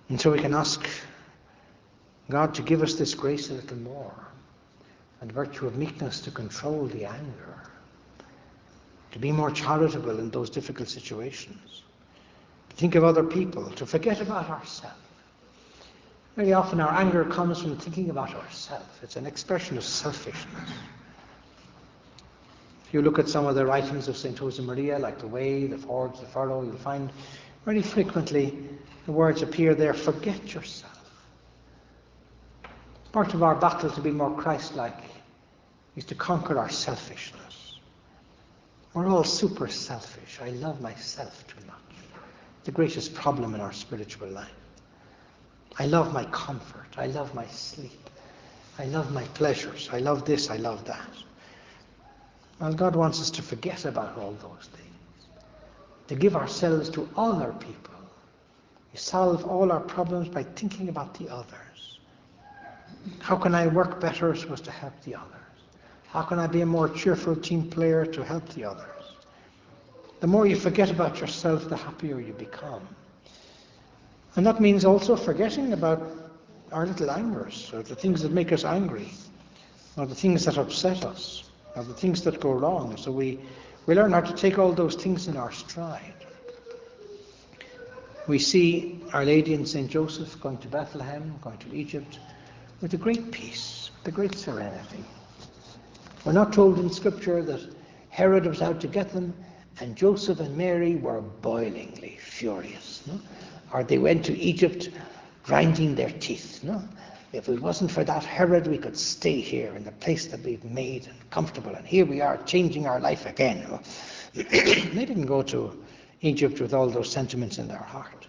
And 0.10 0.20
so 0.22 0.32
we 0.32 0.40
can 0.40 0.54
ask 0.54 0.88
God 2.30 2.54
to 2.56 2.62
give 2.62 2.82
us 2.82 2.94
this 2.94 3.14
grace 3.14 3.50
a 3.50 3.54
little 3.54 3.78
more 3.78 4.28
and 5.22 5.32
virtue 5.32 5.68
of 5.68 5.76
meekness 5.76 6.22
to 6.22 6.32
control 6.32 6.86
the 6.88 7.06
anger, 7.06 7.64
to 9.12 9.20
be 9.20 9.32
more 9.32 9.52
charitable 9.52 10.20
in 10.20 10.30
those 10.30 10.50
difficult 10.50 10.90
situations, 10.90 11.84
to 12.70 12.76
think 12.76 12.96
of 12.96 13.04
other 13.04 13.24
people, 13.24 13.70
to 13.72 13.86
forget 13.86 14.22
about 14.22 14.50
ourselves. 14.50 14.96
Very 16.36 16.54
often 16.54 16.80
our 16.80 16.94
anger 16.94 17.26
comes 17.26 17.62
from 17.62 17.78
thinking 17.78 18.12
about 18.12 18.36
ourselves. 18.36 18.86
It's 19.02 19.16
an 19.16 19.26
expression 19.26 19.76
of 19.78 19.84
selfishness. 19.84 20.70
If 22.88 22.94
you 22.94 23.02
look 23.02 23.18
at 23.20 23.28
some 23.28 23.46
of 23.48 23.56
the 23.56 23.66
writings 23.66 24.08
of 24.08 24.16
St. 24.16 24.38
Josemaria, 24.38 25.00
like 25.00 25.20
The 25.20 25.28
Way, 25.28 25.68
The 25.68 25.78
Forge, 25.78 26.20
The 26.20 26.26
Furrow, 26.28 26.64
you'll 26.64 26.78
find 26.78 27.12
very 27.66 27.82
frequently 27.82 28.58
the 29.06 29.12
words 29.12 29.42
appear 29.42 29.74
there 29.74 29.94
forget 29.94 30.54
yourself. 30.54 30.94
Part 33.12 33.34
of 33.34 33.42
our 33.42 33.56
battle 33.56 33.90
to 33.90 34.02
be 34.02 34.12
more 34.12 34.36
Christ 34.38 34.76
like 34.76 35.02
is 35.96 36.06
to 36.06 36.16
conquer 36.16 36.60
our 36.60 36.70
selfishness. 36.70 37.47
We're 38.98 39.10
all 39.10 39.24
super 39.24 39.68
selfish. 39.68 40.40
I 40.42 40.50
love 40.50 40.82
myself 40.82 41.46
too 41.46 41.64
much. 41.68 41.76
The 42.64 42.72
greatest 42.72 43.14
problem 43.14 43.54
in 43.54 43.62
our 43.62 43.72
spiritual 43.72 44.28
life. 44.30 44.50
I 45.78 45.86
love 45.86 46.12
my 46.12 46.26
comfort. 46.26 46.88
I 46.98 47.06
love 47.06 47.36
my 47.36 47.46
sleep. 47.46 48.10
I 48.80 48.86
love 48.86 49.14
my 49.14 49.24
pleasures. 49.36 49.88
I 49.94 50.00
love 50.00 50.26
this. 50.26 50.50
I 50.50 50.56
love 50.56 50.84
that. 50.86 51.12
Well, 52.60 52.74
God 52.74 52.96
wants 52.96 53.22
us 53.22 53.30
to 53.30 53.44
forget 53.44 53.86
about 53.86 54.18
all 54.18 54.32
those 54.32 54.68
things, 54.74 55.28
to 56.08 56.16
give 56.16 56.36
ourselves 56.36 56.90
to 56.90 57.08
other 57.16 57.54
people 57.60 57.94
we 58.92 58.98
solve 58.98 59.46
all 59.46 59.72
our 59.72 59.80
problems 59.82 60.28
by 60.28 60.42
thinking 60.42 60.90
about 60.90 61.14
the 61.20 61.30
others. 61.30 62.00
How 63.20 63.36
can 63.36 63.54
I 63.54 63.68
work 63.68 64.02
better 64.02 64.36
so 64.36 64.54
as 64.54 64.62
to 64.62 64.72
help 64.72 65.00
the 65.04 65.14
others? 65.14 65.47
How 66.10 66.24
can 66.24 66.40
I 66.40 66.48
be 66.48 66.62
a 66.62 66.66
more 66.66 66.90
cheerful 66.90 67.36
team 67.36 67.70
player 67.70 68.06
to 68.06 68.24
help 68.24 68.48
the 68.50 68.66
others? 68.66 68.86
The 70.20 70.28
more 70.28 70.48
you 70.48 70.56
forget 70.56 70.90
about 70.90 71.20
yourself, 71.20 71.70
the 71.70 71.78
happier 71.78 72.20
you 72.20 72.34
become. 72.34 72.88
And 74.36 74.46
that 74.46 74.60
means 74.60 74.86
also 74.86 75.16
forgetting 75.16 75.74
about 75.74 76.02
our 76.72 76.86
little 76.86 77.12
angers, 77.12 77.72
or 77.74 77.84
the 77.84 77.96
things 77.96 78.22
that 78.24 78.32
make 78.32 78.52
us 78.52 78.66
angry, 78.66 79.10
or 79.96 80.06
the 80.06 80.16
things 80.16 80.46
that 80.46 80.58
upset 80.58 81.06
us, 81.06 81.50
or 81.76 81.84
the 81.84 81.94
things 81.94 82.24
that 82.24 82.40
go 82.40 82.52
wrong. 82.52 82.98
So 82.98 83.12
we, 83.12 83.40
we 83.86 83.96
learn 83.96 84.12
how 84.12 84.22
to 84.22 84.34
take 84.34 84.58
all 84.58 84.74
those 84.74 84.96
things 84.96 85.28
in 85.28 85.38
our 85.38 85.52
stride 85.52 86.14
we 88.28 88.40
see 88.40 89.00
Our 89.14 89.24
Lady 89.24 89.54
and 89.54 89.68
St. 89.68 89.90
Joseph 89.90 90.40
going 90.42 90.58
to 90.58 90.68
Bethlehem, 90.68 91.34
going 91.42 91.58
to 91.60 91.74
Egypt, 91.74 92.20
with 92.82 92.94
a 92.94 92.98
great 92.98 93.32
peace, 93.32 93.90
with 93.98 94.14
a 94.14 94.16
great 94.16 94.36
serenity. 94.36 95.04
We're 96.26 96.34
not 96.34 96.54
told 96.54 96.80
in 96.80 96.90
Scripture 96.90 97.42
that 97.44 97.62
Herod 98.10 98.46
was 98.46 98.62
out 98.62 98.82
to 98.82 98.88
get 98.88 99.10
them 99.12 99.34
and 99.80 99.96
Joseph 99.96 100.40
and 100.40 100.58
Mary 100.58 100.96
were 100.96 101.22
boilingly 101.22 102.18
furious. 102.20 103.04
No? 103.06 103.20
Or 103.74 103.84
they 103.84 103.98
went 103.98 104.26
to 104.26 104.38
Egypt 104.38 104.90
grinding 105.44 105.96
their 105.96 106.10
teeth. 106.10 106.64
No? 106.64 106.82
If 107.34 107.50
it 107.50 107.62
wasn't 107.62 107.92
for 107.92 108.04
that 108.04 108.24
Herod, 108.24 108.68
we 108.68 108.78
could 108.78 108.98
stay 108.98 109.40
here 109.40 109.76
in 109.76 109.84
the 109.84 109.92
place 109.92 110.26
that 110.28 110.42
we've 110.42 110.64
made 110.64 111.08
and 111.08 111.30
comfortable. 111.30 111.76
And 111.76 111.86
here 111.86 112.06
we 112.06 112.22
are 112.22 112.38
changing 112.44 112.88
our 112.88 113.00
life 113.00 113.26
again. 113.26 113.80
They 114.34 115.06
didn't 115.06 115.26
go 115.26 115.42
to 115.44 115.84
Egypt 116.22 116.60
with 116.60 116.74
all 116.74 116.90
those 116.90 117.12
sentiments 117.12 117.58
in 117.58 117.68
their 117.68 117.78
heart. 117.78 118.28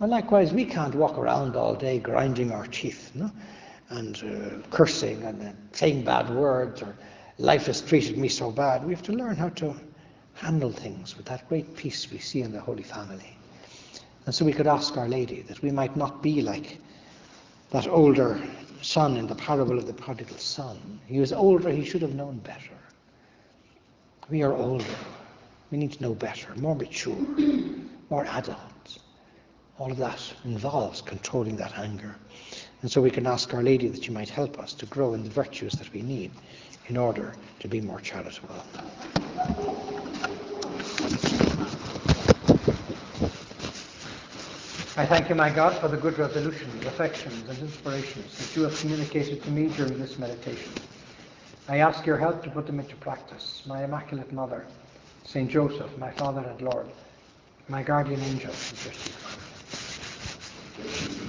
And 0.00 0.10
likewise, 0.10 0.52
we 0.52 0.64
can't 0.64 0.94
walk 0.94 1.18
around 1.18 1.56
all 1.56 1.74
day 1.74 1.98
grinding 1.98 2.52
our 2.52 2.66
teeth 2.66 3.10
no? 3.14 3.30
And 3.90 4.16
uh, 4.24 4.66
cursing 4.70 5.22
and 5.24 5.42
uh, 5.42 5.52
saying 5.72 6.04
bad 6.04 6.30
words 6.30 6.82
or 6.82 6.94
life 7.38 7.66
has 7.66 7.80
treated 7.80 8.16
me 8.16 8.28
so 8.28 8.50
bad. 8.50 8.84
We 8.84 8.94
have 8.94 9.02
to 9.04 9.12
learn 9.12 9.36
how 9.36 9.50
to 9.50 9.74
handle 10.34 10.72
things 10.72 11.16
with 11.16 11.26
that 11.26 11.48
great 11.48 11.76
peace 11.76 12.10
we 12.10 12.18
see 12.18 12.42
in 12.42 12.52
the 12.52 12.60
Holy 12.60 12.82
Family. 12.82 13.36
And 14.26 14.34
so 14.34 14.44
we 14.44 14.52
could 14.52 14.66
ask 14.66 14.96
Our 14.96 15.08
Lady 15.08 15.42
that 15.42 15.62
we 15.62 15.70
might 15.70 15.96
not 15.96 16.22
be 16.22 16.40
like 16.40 16.78
that 17.70 17.88
older 17.88 18.40
son 18.82 19.16
in 19.16 19.26
the 19.26 19.34
parable 19.34 19.78
of 19.78 19.86
the 19.86 19.92
prodigal 19.92 20.38
son. 20.38 21.00
He 21.06 21.20
was 21.20 21.32
older, 21.32 21.70
he 21.70 21.84
should 21.84 22.02
have 22.02 22.14
known 22.14 22.38
better. 22.38 22.78
We 24.30 24.42
are 24.42 24.52
older. 24.54 24.84
We 25.70 25.78
need 25.78 25.92
to 25.92 26.02
know 26.02 26.14
better, 26.14 26.54
more 26.56 26.74
mature, 26.74 27.16
more 28.10 28.24
adult. 28.26 28.98
All 29.78 29.90
of 29.90 29.98
that 29.98 30.20
involves 30.44 31.00
controlling 31.00 31.56
that 31.56 31.78
anger. 31.78 32.16
And 32.82 32.90
so 32.90 33.02
we 33.02 33.10
can 33.10 33.26
ask 33.26 33.52
Our 33.52 33.62
Lady 33.62 33.88
that 33.88 34.04
she 34.04 34.10
might 34.10 34.30
help 34.30 34.58
us 34.58 34.72
to 34.74 34.86
grow 34.86 35.12
in 35.12 35.22
the 35.22 35.30
virtues 35.30 35.74
that 35.74 35.92
we 35.92 36.02
need 36.02 36.32
in 36.86 36.96
order 36.96 37.34
to 37.58 37.68
be 37.68 37.80
more 37.80 38.00
charitable. 38.00 38.54
I 44.96 45.06
thank 45.06 45.28
you, 45.28 45.34
my 45.34 45.50
God, 45.50 45.78
for 45.78 45.88
the 45.88 45.96
good 45.96 46.18
resolutions, 46.18 46.84
affections, 46.86 47.48
and 47.48 47.58
inspirations 47.58 48.36
that 48.38 48.56
you 48.56 48.62
have 48.64 48.78
communicated 48.80 49.42
to 49.44 49.50
me 49.50 49.68
during 49.68 49.98
this 49.98 50.18
meditation. 50.18 50.72
I 51.68 51.78
ask 51.78 52.04
your 52.04 52.18
help 52.18 52.42
to 52.44 52.50
put 52.50 52.66
them 52.66 52.80
into 52.80 52.96
practice. 52.96 53.62
My 53.66 53.84
Immaculate 53.84 54.32
Mother, 54.32 54.66
Saint 55.24 55.50
Joseph, 55.50 55.96
my 55.98 56.10
Father 56.10 56.40
and 56.40 56.60
Lord, 56.60 56.86
my 57.68 57.82
guardian 57.82 58.20
angel, 58.20 58.52
and 60.78 61.19